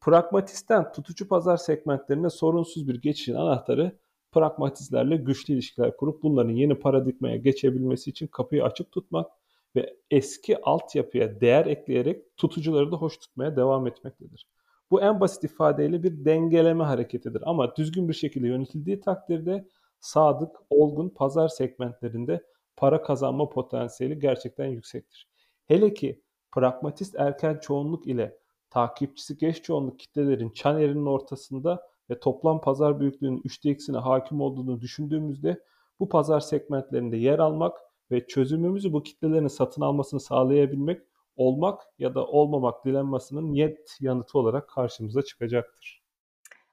Pragmatisten 0.00 0.92
tutucu 0.92 1.28
pazar 1.28 1.56
segmentlerine 1.56 2.30
sorunsuz 2.30 2.88
bir 2.88 3.02
geçişin 3.02 3.34
anahtarı 3.34 3.98
pragmatistlerle 4.34 5.16
güçlü 5.16 5.54
ilişkiler 5.54 5.96
kurup 5.96 6.22
bunların 6.22 6.50
yeni 6.50 6.74
paradigmaya 6.74 7.36
geçebilmesi 7.36 8.10
için 8.10 8.26
kapıyı 8.26 8.64
açık 8.64 8.92
tutmak 8.92 9.30
ve 9.76 9.96
eski 10.10 10.62
altyapıya 10.62 11.40
değer 11.40 11.66
ekleyerek 11.66 12.36
tutucuları 12.36 12.92
da 12.92 12.96
hoş 12.96 13.18
tutmaya 13.18 13.56
devam 13.56 13.86
etmektedir. 13.86 14.48
Bu 14.90 15.02
en 15.02 15.20
basit 15.20 15.44
ifadeyle 15.44 16.02
bir 16.02 16.24
dengeleme 16.24 16.84
hareketidir 16.84 17.42
ama 17.46 17.76
düzgün 17.76 18.08
bir 18.08 18.14
şekilde 18.14 18.46
yönetildiği 18.46 19.00
takdirde 19.00 19.68
sadık, 20.00 20.56
olgun 20.70 21.08
pazar 21.08 21.48
segmentlerinde 21.48 22.44
para 22.76 23.02
kazanma 23.02 23.48
potansiyeli 23.48 24.18
gerçekten 24.18 24.66
yüksektir. 24.66 25.28
Hele 25.64 25.94
ki 25.94 26.22
pragmatist 26.52 27.14
erken 27.18 27.58
çoğunluk 27.58 28.06
ile 28.06 28.38
takipçisi 28.70 29.38
geç 29.38 29.62
çoğunluk 29.62 29.98
kitlelerin 29.98 30.50
çan 30.50 30.80
eğrinin 30.80 31.06
ortasında 31.06 31.93
ve 32.10 32.20
toplam 32.20 32.60
pazar 32.60 33.00
büyüklüğünün 33.00 33.42
3'te 33.42 33.70
ikisine 33.70 33.98
hakim 33.98 34.40
olduğunu 34.40 34.80
düşündüğümüzde 34.80 35.60
bu 36.00 36.08
pazar 36.08 36.40
segmentlerinde 36.40 37.16
yer 37.16 37.38
almak 37.38 37.78
ve 38.10 38.26
çözümümüzü 38.26 38.92
bu 38.92 39.02
kitlelerin 39.02 39.48
satın 39.48 39.82
almasını 39.82 40.20
sağlayabilmek 40.20 41.02
olmak 41.36 41.80
ya 41.98 42.14
da 42.14 42.26
olmamak 42.26 42.84
dilenmasının 42.84 43.52
niyet 43.52 43.96
yanıtı 44.00 44.38
olarak 44.38 44.68
karşımıza 44.68 45.22
çıkacaktır. 45.22 46.04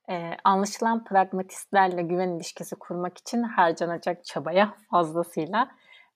Ee, 0.09 0.31
anlaşılan 0.43 1.03
pragmatistlerle 1.03 2.01
güven 2.01 2.29
ilişkisi 2.29 2.75
kurmak 2.75 3.17
için 3.17 3.43
harcanacak 3.43 4.25
çabaya 4.25 4.75
fazlasıyla 4.91 5.71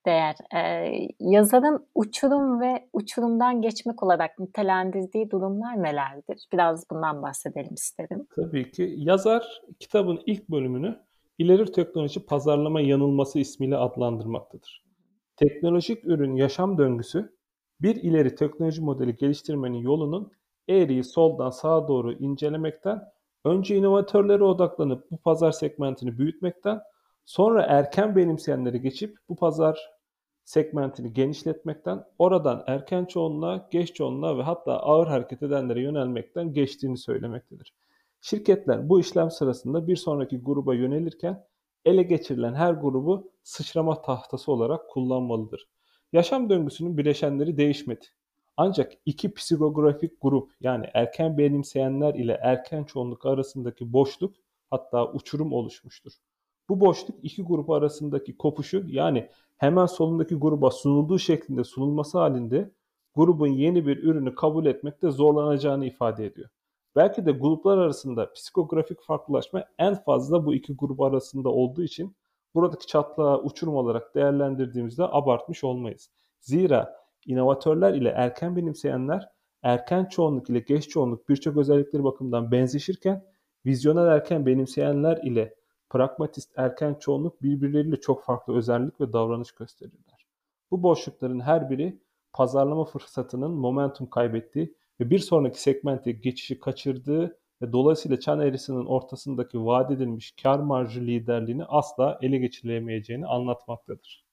değer. 0.06 0.36
Ee, 0.56 1.08
yazarın 1.20 1.88
uçurum 1.96 2.62
ve 2.62 2.90
uçurumdan 2.94 3.62
geçmek 3.62 4.04
olarak 4.04 4.40
nitelendirdiği 4.40 5.32
durumlar 5.32 5.84
nelerdir? 5.84 6.48
Biraz 6.54 6.90
bundan 6.92 7.22
bahsedelim 7.22 7.74
isterim. 7.74 8.28
Tabii 8.36 8.72
ki. 8.72 8.94
Yazar 8.98 9.62
kitabın 9.80 10.20
ilk 10.26 10.50
bölümünü 10.50 11.00
ileri 11.38 11.72
teknoloji 11.72 12.26
pazarlama 12.26 12.82
yanılması 12.82 13.40
ismiyle 13.40 13.78
adlandırmaktadır. 13.78 14.86
Teknolojik 15.36 16.06
ürün 16.06 16.36
yaşam 16.36 16.78
döngüsü 16.78 17.36
bir 17.82 17.96
ileri 17.96 18.36
teknoloji 18.36 18.82
modeli 18.82 19.16
geliştirmenin 19.16 19.78
yolunun 19.78 20.32
eğriyi 20.68 21.04
soldan 21.04 21.50
sağa 21.50 21.88
doğru 21.88 22.14
incelemekten, 22.14 23.02
önce 23.46 23.76
inovatörlere 23.76 24.44
odaklanıp 24.44 25.12
bu 25.12 25.18
pazar 25.18 25.52
segmentini 25.52 26.18
büyütmekten, 26.18 26.80
sonra 27.26 27.64
erken 27.64 28.16
benimseyenleri 28.16 28.82
geçip 28.82 29.18
bu 29.30 29.36
pazar 29.36 29.95
segmentini 30.46 31.14
genişletmekten, 31.14 32.04
oradan 32.20 32.64
erken 32.68 33.06
çoğunluğa, 33.06 33.68
geç 33.72 33.94
çoğunluğa 33.94 34.38
ve 34.38 34.42
hatta 34.42 34.80
ağır 34.80 35.08
hareket 35.08 35.44
edenlere 35.44 35.82
yönelmekten 35.82 36.54
geçtiğini 36.54 36.98
söylemektedir. 36.98 37.74
Şirketler 38.22 38.90
bu 38.90 39.00
işlem 39.00 39.32
sırasında 39.32 39.88
bir 39.88 39.96
sonraki 39.96 40.42
gruba 40.42 40.76
yönelirken 40.76 41.46
ele 41.86 42.04
geçirilen 42.04 42.54
her 42.54 42.74
grubu 42.74 43.32
sıçrama 43.44 44.02
tahtası 44.02 44.52
olarak 44.52 44.90
kullanmalıdır. 44.90 45.70
Yaşam 46.14 46.50
döngüsünün 46.50 46.98
bileşenleri 46.98 47.58
değişmedi. 47.58 48.06
Ancak 48.58 48.94
iki 49.06 49.34
psikografik 49.34 50.22
grup 50.22 50.52
yani 50.62 50.86
erken 50.94 51.38
benimseyenler 51.38 52.14
ile 52.14 52.40
erken 52.42 52.84
çoğunluk 52.84 53.26
arasındaki 53.26 53.94
boşluk 53.94 54.36
hatta 54.70 55.12
uçurum 55.12 55.54
oluşmuştur. 55.54 56.12
Bu 56.70 56.80
boşluk 56.80 57.18
iki 57.24 57.44
grup 57.44 57.70
arasındaki 57.70 58.38
kopuşu 58.38 58.84
yani 58.88 59.30
hemen 59.58 59.86
solundaki 59.86 60.36
gruba 60.36 60.72
sunulduğu 60.72 61.20
şeklinde 61.20 61.64
sunulması 61.64 62.18
halinde 62.18 62.72
grubun 63.16 63.48
yeni 63.48 63.88
bir 63.88 64.04
ürünü 64.04 64.36
kabul 64.36 64.66
etmekte 64.66 65.12
zorlanacağını 65.12 65.86
ifade 65.86 66.26
ediyor. 66.26 66.50
Belki 66.96 67.26
de 67.26 67.32
gruplar 67.32 67.78
arasında 67.78 68.32
psikografik 68.34 69.02
farklılaşma 69.02 69.66
en 69.80 69.96
fazla 69.96 70.46
bu 70.46 70.54
iki 70.54 70.76
grup 70.76 71.02
arasında 71.02 71.50
olduğu 71.50 71.84
için 71.84 72.16
buradaki 72.56 72.88
çatlağı 72.88 73.42
uçurum 73.42 73.76
olarak 73.76 74.16
değerlendirdiğimizde 74.16 75.04
abartmış 75.04 75.64
olmayız. 75.64 76.10
Zira 76.40 76.96
inovatörler 77.26 77.94
ile 77.94 78.10
erken 78.10 78.56
benimseyenler 78.56 79.30
erken 79.64 80.06
çoğunluk 80.06 80.50
ile 80.50 80.60
geç 80.60 80.90
çoğunluk 80.90 81.30
birçok 81.30 81.58
özellikleri 81.58 82.04
bakımından 82.04 82.52
benzeşirken 82.52 83.24
vizyoner 83.66 84.08
erken 84.08 84.46
benimseyenler 84.46 85.18
ile 85.24 85.56
pragmatist 85.90 86.60
erken 86.60 86.94
çoğunluk 86.94 87.42
birbirleriyle 87.42 88.00
çok 88.00 88.24
farklı 88.24 88.58
özellik 88.58 89.02
ve 89.02 89.14
davranış 89.14 89.52
gösterirler. 89.52 90.26
Bu 90.72 90.84
boşlukların 90.84 91.40
her 91.40 91.70
biri 91.70 92.00
pazarlama 92.34 92.86
fırsatının 92.86 93.52
momentum 93.52 94.10
kaybettiği 94.10 94.76
ve 95.00 95.10
bir 95.10 95.20
sonraki 95.20 95.62
segmente 95.62 96.12
geçişi 96.12 96.60
kaçırdığı 96.60 97.40
ve 97.62 97.72
dolayısıyla 97.72 98.20
çan 98.20 98.40
eğrisinin 98.40 98.86
ortasındaki 98.86 99.66
vaat 99.66 99.92
edilmiş 99.92 100.36
kar 100.44 100.60
marjı 100.60 101.02
liderliğini 101.02 101.66
asla 101.66 102.20
ele 102.22 102.38
geçirilemeyeceğini 102.38 103.28
anlatmaktadır. 103.28 104.26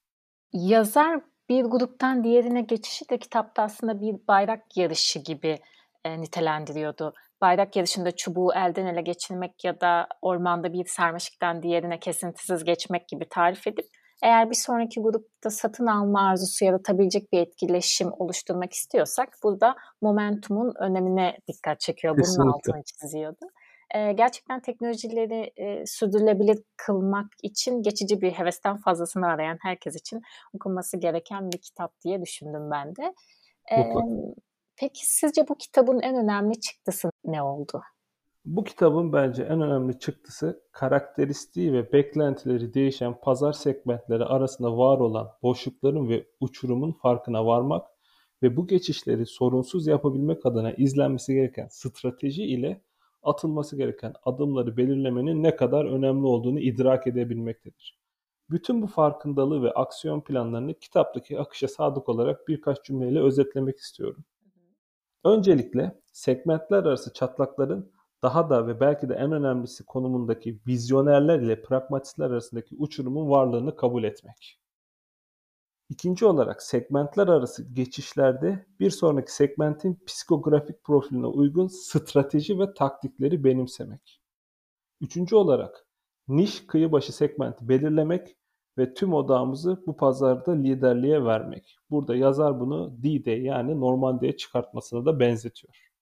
Yazar 0.53 1.21
bir 1.49 1.63
gruptan 1.63 2.23
diğerine 2.23 2.61
geçişi 2.61 3.09
de 3.09 3.17
kitapta 3.17 3.63
aslında 3.63 4.01
bir 4.01 4.15
bayrak 4.27 4.77
yarışı 4.77 5.19
gibi 5.19 5.59
e, 6.03 6.21
nitelendiriyordu. 6.21 7.13
Bayrak 7.43 7.75
yarışında 7.75 8.11
çubuğu 8.11 8.53
elden 8.53 8.85
ele 8.85 9.01
geçirmek 9.01 9.63
ya 9.63 9.81
da 9.81 10.07
ormanda 10.21 10.73
bir 10.73 10.85
sarmaşıktan 10.85 11.63
diğerine 11.63 11.99
kesintisiz 11.99 12.63
geçmek 12.63 13.07
gibi 13.07 13.25
tarif 13.29 13.67
edip 13.67 13.85
eğer 14.23 14.49
bir 14.49 14.55
sonraki 14.55 15.01
grupta 15.01 15.49
satın 15.49 15.85
alma 15.85 16.29
arzusu 16.29 16.65
yaratabilecek 16.65 17.33
bir 17.33 17.39
etkileşim 17.39 18.11
oluşturmak 18.17 18.73
istiyorsak 18.73 19.29
burada 19.43 19.75
momentumun 20.01 20.73
önemine 20.79 21.37
dikkat 21.47 21.79
çekiyor. 21.79 22.13
Bunun 22.13 22.23
Kesinlikle. 22.23 22.51
altını 22.51 22.83
çiziyordu. 22.83 23.45
Ee, 23.95 24.13
gerçekten 24.13 24.61
teknolojileri 24.61 25.51
e, 25.57 25.85
sürdürülebilir 25.85 26.63
kılmak 26.77 27.27
için 27.43 27.81
geçici 27.81 28.21
bir 28.21 28.31
hevesten 28.31 28.77
fazlasını 28.77 29.27
arayan 29.27 29.57
herkes 29.61 29.95
için 29.95 30.21
okunması 30.53 30.97
gereken 30.97 31.51
bir 31.51 31.57
kitap 31.57 32.01
diye 32.05 32.21
düşündüm 32.21 32.71
ben 32.71 32.95
de. 32.95 33.13
Ee, 33.71 33.93
peki 34.77 35.01
sizce 35.03 35.47
bu 35.47 35.55
kitabın 35.57 35.99
en 35.99 36.15
önemli 36.15 36.59
çıktısı 36.59 37.09
ne 37.25 37.41
oldu? 37.41 37.81
Bu 38.45 38.63
kitabın 38.63 39.13
bence 39.13 39.43
en 39.43 39.61
önemli 39.61 39.99
çıktısı 39.99 40.63
karakteristiği 40.71 41.73
ve 41.73 41.93
beklentileri 41.93 42.73
değişen 42.73 43.19
pazar 43.21 43.53
segmentleri 43.53 44.25
arasında 44.25 44.77
var 44.77 44.99
olan 44.99 45.31
boşlukların 45.43 46.09
ve 46.09 46.27
uçurumun 46.39 46.91
farkına 46.91 47.45
varmak 47.45 47.87
ve 48.43 48.57
bu 48.57 48.67
geçişleri 48.67 49.25
sorunsuz 49.25 49.87
yapabilmek 49.87 50.45
adına 50.45 50.71
izlenmesi 50.71 51.33
gereken 51.33 51.67
strateji 51.71 52.43
ile 52.43 52.81
atılması 53.23 53.77
gereken 53.77 54.13
adımları 54.23 54.77
belirlemenin 54.77 55.43
ne 55.43 55.55
kadar 55.55 55.85
önemli 55.85 56.27
olduğunu 56.27 56.59
idrak 56.59 57.07
edebilmektedir. 57.07 57.99
Bütün 58.49 58.81
bu 58.81 58.87
farkındalığı 58.87 59.63
ve 59.63 59.71
aksiyon 59.71 60.21
planlarını 60.21 60.73
kitaptaki 60.73 61.39
akışa 61.39 61.67
sadık 61.67 62.09
olarak 62.09 62.47
birkaç 62.47 62.83
cümleyle 62.83 63.19
özetlemek 63.19 63.77
istiyorum. 63.77 64.25
Öncelikle 65.23 66.01
segmentler 66.11 66.77
arası 66.77 67.13
çatlakların 67.13 67.91
daha 68.23 68.49
da 68.49 68.67
ve 68.67 68.79
belki 68.79 69.09
de 69.09 69.13
en 69.13 69.31
önemlisi 69.31 69.85
konumundaki 69.85 70.59
vizyonerler 70.67 71.39
ile 71.39 71.61
pragmatistler 71.61 72.25
arasındaki 72.25 72.75
uçurumun 72.75 73.29
varlığını 73.29 73.75
kabul 73.75 74.03
etmek. 74.03 74.59
İkinci 75.89 76.25
olarak 76.25 76.63
segmentler 76.63 77.27
arası 77.27 77.73
geçişlerde 77.73 78.65
bir 78.79 78.89
sonraki 78.89 79.33
segmentin 79.35 80.03
psikografik 80.05 80.83
profiline 80.83 81.27
uygun 81.27 81.67
strateji 81.67 82.59
ve 82.59 82.73
taktikleri 82.73 83.43
benimsemek. 83.43 84.21
Üçüncü 85.01 85.35
olarak 85.35 85.87
niş 86.27 86.67
kıyı 86.67 86.91
başı 86.91 87.13
segmenti 87.13 87.69
belirlemek 87.69 88.37
ve 88.77 88.93
tüm 88.93 89.13
odağımızı 89.13 89.83
bu 89.87 89.97
pazarda 89.97 90.51
liderliğe 90.51 91.25
vermek. 91.25 91.77
Burada 91.89 92.15
yazar 92.15 92.59
bunu 92.59 92.93
D-Day 93.03 93.41
yani 93.41 93.79
Normandiya 93.79 94.37
çıkartmasına 94.37 95.05
da 95.05 95.19
benzetiyor. 95.19 95.93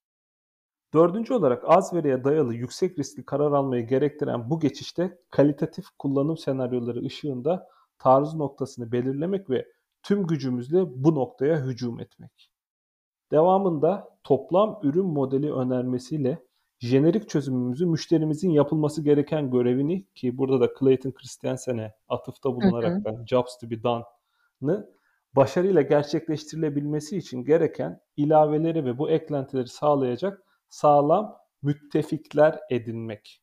Dördüncü 0.94 1.34
olarak 1.34 1.64
az 1.68 1.94
veriye 1.94 2.24
dayalı 2.24 2.56
yüksek 2.56 3.00
riskli 3.00 3.26
karar 3.26 3.52
almayı 3.52 3.88
gerektiren 3.88 4.50
bu 4.50 4.60
geçişte 4.60 5.20
kalitatif 5.30 5.86
kullanım 6.00 6.38
senaryoları 6.38 7.06
ışığında 7.06 7.68
taarruz 8.00 8.36
noktasını 8.36 8.92
belirlemek 8.92 9.50
ve 9.50 9.68
tüm 10.04 10.28
gücümüzle 10.28 11.04
bu 11.04 11.16
noktaya 11.16 11.66
hücum 11.66 12.00
etmek. 12.00 12.52
Devamında 13.32 14.18
toplam 14.24 14.80
ürün 14.84 15.06
modeli 15.06 15.54
önermesiyle 15.54 16.44
jenerik 16.82 17.30
çözümümüzü 17.30 17.86
müşterimizin 17.86 18.50
yapılması 18.50 19.04
gereken 19.04 19.52
görevini 19.52 20.06
ki 20.16 20.38
burada 20.38 20.62
da 20.62 20.74
Clayton 20.80 21.12
Christensen'e 21.12 21.94
atıfta 22.10 22.56
bulunarak 22.56 23.06
ben 23.06 23.26
Jobs 23.26 23.58
to 23.58 23.70
be 23.70 23.84
done'ı 23.84 24.90
başarıyla 25.36 25.82
gerçekleştirilebilmesi 25.82 27.18
için 27.18 27.44
gereken 27.46 28.02
ilaveleri 28.18 28.86
ve 28.86 28.98
bu 28.98 29.10
eklentileri 29.10 29.68
sağlayacak 29.68 30.44
sağlam 30.70 31.38
müttefikler 31.62 32.60
edinmek. 32.70 33.42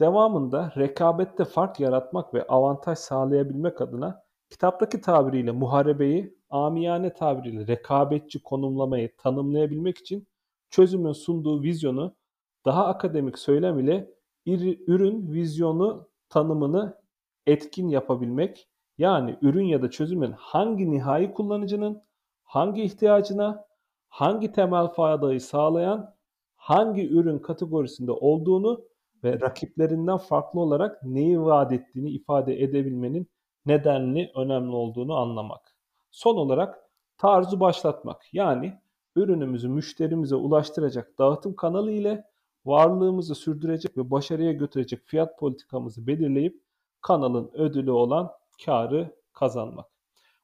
Devamında 0.00 0.72
rekabette 0.76 1.44
fark 1.44 1.80
yaratmak 1.80 2.34
ve 2.34 2.46
avantaj 2.46 2.98
sağlayabilmek 2.98 3.80
adına 3.80 4.22
kitaptaki 4.50 5.00
tabiriyle 5.00 5.50
muharebeyi, 5.50 6.38
amiyane 6.50 7.14
tabiriyle 7.14 7.66
rekabetçi 7.66 8.42
konumlamayı 8.42 9.16
tanımlayabilmek 9.16 9.98
için 9.98 10.28
çözümün 10.72 11.12
sunduğu 11.12 11.62
vizyonu 11.62 12.16
daha 12.64 12.86
akademik 12.86 13.38
söylem 13.38 13.78
ile 13.78 14.14
ürün 14.46 15.32
vizyonu 15.32 16.08
tanımını 16.28 16.98
etkin 17.46 17.88
yapabilmek, 17.88 18.68
yani 18.98 19.38
ürün 19.42 19.64
ya 19.64 19.82
da 19.82 19.90
çözümün 19.90 20.32
hangi 20.32 20.90
nihai 20.90 21.32
kullanıcının 21.32 22.02
hangi 22.42 22.82
ihtiyacına 22.82 23.64
hangi 24.08 24.52
temel 24.52 24.88
faydayı 24.88 25.40
sağlayan 25.40 26.14
hangi 26.56 27.08
ürün 27.08 27.38
kategorisinde 27.38 28.12
olduğunu 28.12 28.84
ve 29.24 29.40
rakiplerinden 29.40 30.16
farklı 30.16 30.60
olarak 30.60 31.02
neyi 31.02 31.40
vaat 31.40 31.72
ettiğini 31.72 32.10
ifade 32.10 32.62
edebilmenin 32.62 33.30
nedenli 33.66 34.30
önemli 34.36 34.70
olduğunu 34.70 35.14
anlamak. 35.16 35.76
Son 36.10 36.36
olarak 36.36 36.90
tarzı 37.18 37.60
başlatmak 37.60 38.22
yani 38.32 38.81
ürünümüzü 39.16 39.68
müşterimize 39.68 40.34
ulaştıracak 40.34 41.18
dağıtım 41.18 41.54
kanalı 41.54 41.90
ile 41.90 42.24
varlığımızı 42.64 43.34
sürdürecek 43.34 43.96
ve 43.96 44.10
başarıya 44.10 44.52
götürecek 44.52 45.00
fiyat 45.04 45.38
politikamızı 45.38 46.06
belirleyip 46.06 46.62
kanalın 47.00 47.50
ödülü 47.54 47.90
olan 47.90 48.30
karı 48.64 49.16
kazanmak. 49.32 49.86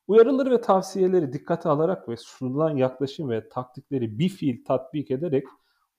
Uyarıları 0.08 0.50
ve 0.50 0.60
tavsiyeleri 0.60 1.32
dikkate 1.32 1.68
alarak 1.68 2.08
ve 2.08 2.16
sunulan 2.16 2.76
yaklaşım 2.76 3.30
ve 3.30 3.48
taktikleri 3.48 4.18
bir 4.18 4.28
fiil 4.28 4.64
tatbik 4.64 5.10
ederek 5.10 5.44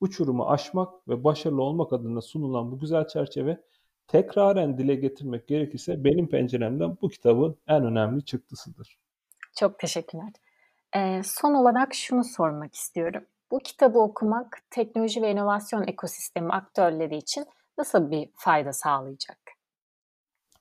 uçurumu 0.01 0.49
aşmak 0.49 1.07
ve 1.07 1.23
başarılı 1.23 1.61
olmak 1.61 1.93
adına 1.93 2.21
sunulan 2.21 2.71
bu 2.71 2.79
güzel 2.79 3.07
çerçeve 3.07 3.61
tekraren 4.07 4.77
dile 4.77 4.95
getirmek 4.95 5.47
gerekirse 5.47 6.03
benim 6.03 6.29
penceremden 6.29 6.97
bu 7.01 7.09
kitabın 7.09 7.55
en 7.67 7.85
önemli 7.85 8.25
çıktısıdır. 8.25 8.97
Çok 9.55 9.79
teşekkürler. 9.79 10.33
Ee, 10.95 11.21
son 11.23 11.53
olarak 11.53 11.93
şunu 11.93 12.23
sormak 12.23 12.75
istiyorum. 12.75 13.25
Bu 13.51 13.59
kitabı 13.59 13.99
okumak 13.99 14.57
teknoloji 14.69 15.21
ve 15.21 15.31
inovasyon 15.31 15.87
ekosistemi 15.87 16.51
aktörleri 16.53 17.17
için 17.17 17.45
nasıl 17.77 18.11
bir 18.11 18.29
fayda 18.35 18.73
sağlayacak? 18.73 19.39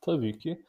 Tabii 0.01 0.39
ki. 0.39 0.67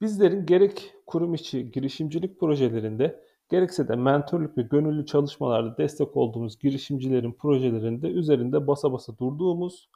Bizlerin 0.00 0.46
gerek 0.46 0.94
kurum 1.06 1.34
içi 1.34 1.70
girişimcilik 1.70 2.40
projelerinde 2.40 3.24
gerekse 3.48 3.88
de 3.88 3.96
mentorluk 3.96 4.58
ve 4.58 4.62
gönüllü 4.62 5.06
çalışmalarda 5.06 5.78
destek 5.78 6.16
olduğumuz 6.16 6.58
girişimcilerin 6.58 7.32
projelerinde 7.32 8.08
üzerinde 8.08 8.66
basa 8.66 8.92
basa 8.92 9.18
durduğumuz 9.18 9.90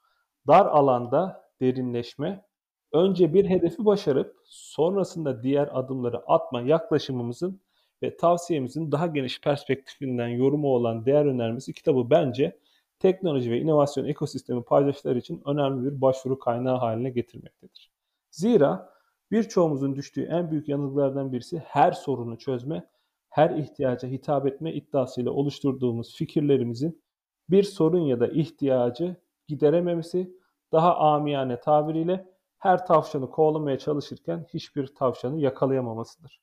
dar 0.46 0.66
alanda 0.66 1.50
derinleşme, 1.60 2.44
önce 2.92 3.34
bir 3.34 3.50
hedefi 3.50 3.84
başarıp 3.84 4.36
sonrasında 4.44 5.42
diğer 5.42 5.68
adımları 5.72 6.18
atma 6.26 6.60
yaklaşımımızın 6.60 7.60
ve 8.02 8.16
tavsiyemizin 8.16 8.92
daha 8.92 9.06
geniş 9.06 9.40
perspektifinden 9.40 10.28
yorumu 10.28 10.68
olan 10.68 11.06
değer 11.06 11.24
önermesi 11.24 11.72
kitabı 11.72 12.10
bence 12.10 12.58
teknoloji 12.98 13.50
ve 13.50 13.60
inovasyon 13.60 14.04
ekosistemi 14.04 14.62
paydaşları 14.62 15.18
için 15.18 15.42
önemli 15.46 15.90
bir 15.90 16.00
başvuru 16.00 16.38
kaynağı 16.38 16.76
haline 16.76 17.10
getirmektedir. 17.10 17.90
Zira 18.30 18.92
Birçoğumuzun 19.32 19.96
düştüğü 19.96 20.22
en 20.22 20.50
büyük 20.50 20.68
yanılgılardan 20.68 21.32
birisi 21.32 21.58
her 21.58 21.92
sorunu 21.92 22.38
çözme, 22.38 22.88
her 23.28 23.50
ihtiyaca 23.50 24.08
hitap 24.08 24.46
etme 24.46 24.72
iddiasıyla 24.72 25.30
oluşturduğumuz 25.30 26.16
fikirlerimizin 26.16 27.02
bir 27.50 27.62
sorun 27.62 28.00
ya 28.00 28.20
da 28.20 28.28
ihtiyacı 28.28 29.16
giderememesi, 29.48 30.36
daha 30.72 30.96
amiyane 30.96 31.60
tabiriyle 31.60 32.28
her 32.58 32.86
tavşanı 32.86 33.30
kovalamaya 33.30 33.78
çalışırken 33.78 34.46
hiçbir 34.48 34.86
tavşanı 34.86 35.40
yakalayamamasıdır. 35.40 36.40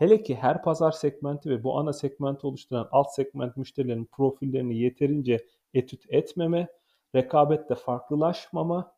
Hele 0.00 0.22
ki 0.22 0.34
her 0.34 0.62
pazar 0.62 0.92
segmenti 0.92 1.50
ve 1.50 1.64
bu 1.64 1.78
ana 1.78 1.92
segmenti 1.92 2.46
oluşturan 2.46 2.88
alt 2.92 3.14
segment 3.14 3.56
müşterilerin 3.56 4.04
profillerini 4.04 4.78
yeterince 4.78 5.46
etüt 5.74 6.04
etmeme, 6.08 6.68
rekabette 7.14 7.74
farklılaşmama 7.74 8.92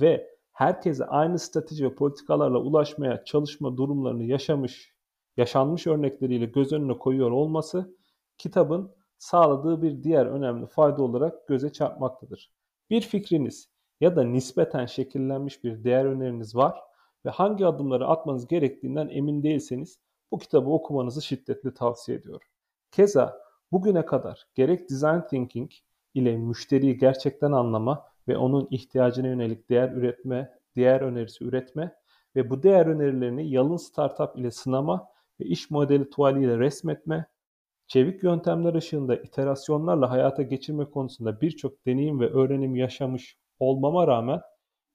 ve 0.00 0.30
herkese 0.52 1.04
aynı 1.06 1.38
strateji 1.38 1.84
ve 1.84 1.94
politikalarla 1.94 2.58
ulaşmaya 2.58 3.24
çalışma 3.24 3.76
durumlarını 3.76 4.24
yaşamış, 4.24 4.94
yaşanmış 5.36 5.86
örnekleriyle 5.86 6.46
göz 6.46 6.72
önüne 6.72 6.98
koyuyor 6.98 7.30
olması 7.30 7.96
kitabın 8.38 8.94
sağladığı 9.18 9.82
bir 9.82 10.02
diğer 10.02 10.26
önemli 10.26 10.66
fayda 10.66 11.02
olarak 11.02 11.48
göze 11.48 11.72
çarpmaktadır. 11.72 12.52
Bir 12.90 13.00
fikriniz 13.00 13.70
ya 14.00 14.16
da 14.16 14.22
nispeten 14.22 14.86
şekillenmiş 14.86 15.64
bir 15.64 15.84
değer 15.84 16.04
öneriniz 16.04 16.56
var 16.56 16.80
ve 17.24 17.30
hangi 17.30 17.66
adımları 17.66 18.06
atmanız 18.06 18.46
gerektiğinden 18.46 19.08
emin 19.08 19.42
değilseniz 19.42 20.07
bu 20.30 20.38
kitabı 20.38 20.70
okumanızı 20.70 21.22
şiddetle 21.22 21.74
tavsiye 21.74 22.18
ediyorum. 22.18 22.48
Keza 22.90 23.40
bugüne 23.72 24.06
kadar 24.06 24.46
gerek 24.54 24.90
design 24.90 25.20
thinking, 25.30 25.70
ile 26.14 26.36
müşteriyi 26.36 26.98
gerçekten 26.98 27.52
anlama 27.52 28.04
ve 28.28 28.36
onun 28.36 28.68
ihtiyacına 28.70 29.26
yönelik 29.26 29.70
değer 29.70 29.92
üretme, 29.92 30.58
değer 30.76 31.00
önerisi 31.00 31.44
üretme 31.44 31.96
ve 32.36 32.50
bu 32.50 32.62
değer 32.62 32.86
önerilerini 32.86 33.50
yalın 33.50 33.76
startup 33.76 34.38
ile 34.38 34.50
sınama 34.50 35.08
ve 35.40 35.44
iş 35.44 35.70
modeli 35.70 36.10
tuvaliyle 36.10 36.58
resmetme, 36.58 37.26
çevik 37.86 38.22
yöntemler 38.22 38.74
ışığında 38.74 39.16
iterasyonlarla 39.16 40.10
hayata 40.10 40.42
geçirme 40.42 40.84
konusunda 40.84 41.40
birçok 41.40 41.86
deneyim 41.86 42.20
ve 42.20 42.30
öğrenim 42.30 42.76
yaşamış 42.76 43.38
olmama 43.60 44.06
rağmen 44.06 44.40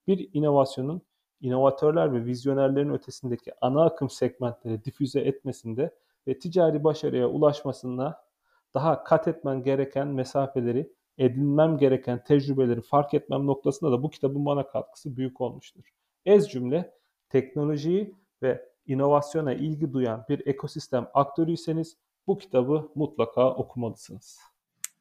bir 0.08 0.30
inovasyonun 0.34 1.02
inovatörler 1.44 2.14
ve 2.14 2.26
vizyonerlerin 2.26 2.90
ötesindeki 2.90 3.52
ana 3.62 3.86
akım 3.86 4.10
segmentleri 4.10 4.86
difüze 4.86 5.20
etmesinde 5.20 5.96
ve 6.28 6.40
ticari 6.40 6.84
başarıya 6.84 7.28
ulaşmasında 7.28 8.26
daha 8.74 9.04
kat 9.04 9.28
etmen 9.28 9.64
gereken 9.64 10.08
mesafeleri, 10.08 10.94
edinmem 11.18 11.78
gereken 11.78 12.24
tecrübeleri 12.24 12.82
fark 12.82 13.14
etmem 13.14 13.48
noktasında 13.48 13.92
da 13.92 14.04
bu 14.04 14.10
kitabın 14.10 14.46
bana 14.46 14.68
katkısı 14.68 15.18
büyük 15.18 15.42
olmuştur. 15.42 15.84
Ez 16.26 16.50
cümle 16.50 16.94
teknolojiyi 17.30 18.16
ve 18.42 18.70
inovasyona 18.86 19.54
ilgi 19.54 19.94
duyan 19.94 20.26
bir 20.30 20.48
ekosistem 20.48 21.08
aktörüyseniz 21.14 21.98
bu 22.28 22.38
kitabı 22.38 22.92
mutlaka 22.96 23.50
okumalısınız. 23.56 24.40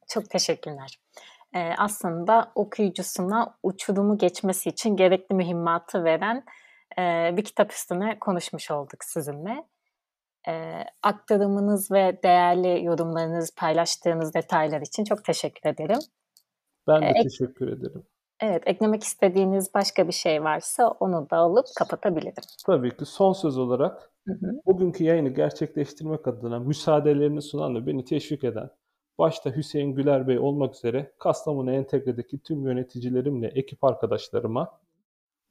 Çok 0.07 0.29
teşekkürler. 0.29 0.99
Ee, 1.55 1.73
aslında 1.77 2.51
okuyucusuna 2.55 3.57
uçurumu 3.63 4.17
geçmesi 4.17 4.69
için 4.69 4.95
gerekli 4.95 5.35
mühimmatı 5.35 6.03
veren 6.03 6.43
e, 6.99 7.33
bir 7.37 7.43
kitap 7.43 7.71
üstüne 7.71 8.19
konuşmuş 8.19 8.71
olduk 8.71 9.03
sizinle. 9.03 9.65
E, 10.47 10.83
aktarımınız 11.03 11.91
ve 11.91 12.19
değerli 12.23 12.85
yorumlarınız, 12.85 13.55
paylaştığınız 13.55 14.33
detaylar 14.33 14.81
için 14.81 15.03
çok 15.03 15.25
teşekkür 15.25 15.69
ederim. 15.69 15.99
Ben 16.87 17.01
de 17.01 17.05
ee, 17.05 17.23
teşekkür 17.23 17.67
ederim. 17.67 18.03
Evet, 18.39 18.63
eklemek 18.65 19.03
istediğiniz 19.03 19.73
başka 19.73 20.07
bir 20.07 20.13
şey 20.13 20.43
varsa 20.43 20.87
onu 20.87 21.29
da 21.29 21.37
alıp 21.37 21.65
kapatabilirim. 21.77 22.43
Tabii 22.65 22.97
ki 22.97 23.05
son 23.05 23.33
söz 23.33 23.57
olarak 23.57 24.11
hı 24.27 24.33
hı. 24.33 24.51
bugünkü 24.65 25.03
yayını 25.03 25.29
gerçekleştirmek 25.29 26.27
adına 26.27 26.59
müsaadelerini 26.59 27.41
sunan 27.41 27.75
ve 27.75 27.87
beni 27.87 28.05
teşvik 28.05 28.43
eden 28.43 28.69
başta 29.17 29.55
Hüseyin 29.55 29.95
Güler 29.95 30.27
Bey 30.27 30.39
olmak 30.39 30.75
üzere 30.75 31.11
Kastamonu 31.19 31.71
Entegre'deki 31.71 32.39
tüm 32.39 32.65
yöneticilerimle, 32.67 33.47
ekip 33.47 33.83
arkadaşlarıma 33.83 34.79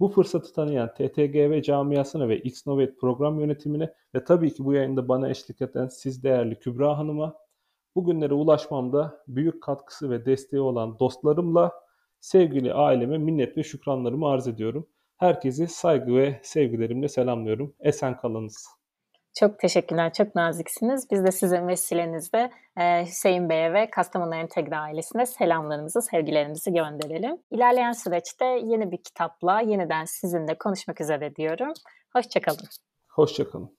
bu 0.00 0.08
fırsatı 0.08 0.52
tanıyan 0.52 0.94
TTGV 0.94 1.62
camiasına 1.62 2.28
ve 2.28 2.38
Xnovate 2.38 2.94
program 2.94 3.40
yönetimine 3.40 3.94
ve 4.14 4.24
tabii 4.24 4.54
ki 4.54 4.64
bu 4.64 4.72
yayında 4.72 5.08
bana 5.08 5.28
eşlik 5.28 5.62
eden 5.62 5.86
siz 5.86 6.22
değerli 6.22 6.58
Kübra 6.58 6.98
Hanım'a 6.98 7.34
bugünlere 7.94 8.34
ulaşmamda 8.34 9.24
büyük 9.28 9.62
katkısı 9.62 10.10
ve 10.10 10.26
desteği 10.26 10.60
olan 10.60 10.98
dostlarımla 10.98 11.72
sevgili 12.20 12.74
aileme 12.74 13.18
minnet 13.18 13.56
ve 13.56 13.62
şükranlarımı 13.62 14.28
arz 14.28 14.48
ediyorum. 14.48 14.86
Herkesi 15.16 15.66
saygı 15.66 16.16
ve 16.16 16.40
sevgilerimle 16.42 17.08
selamlıyorum. 17.08 17.74
Esen 17.80 18.16
kalınız. 18.16 18.81
Çok 19.38 19.58
teşekkürler, 19.58 20.12
çok 20.12 20.34
naziksiniz. 20.34 21.10
Biz 21.10 21.24
de 21.24 21.32
sizin 21.32 21.68
vesilenizde 21.68 22.50
e, 22.76 23.06
Hüseyin 23.06 23.48
Bey'e 23.48 23.72
ve 23.72 23.90
Kastamonu 23.90 24.34
Entegre 24.34 24.76
ailesine 24.76 25.26
selamlarımızı, 25.26 26.02
sevgilerimizi 26.02 26.72
gönderelim. 26.72 27.36
İlerleyen 27.50 27.92
süreçte 27.92 28.44
yeni 28.44 28.90
bir 28.90 28.96
kitapla 28.96 29.60
yeniden 29.60 30.04
sizinle 30.04 30.54
konuşmak 30.58 31.00
üzere 31.00 31.36
diyorum. 31.36 31.72
Hoşçakalın. 32.12 32.68
Hoşçakalın. 33.08 33.70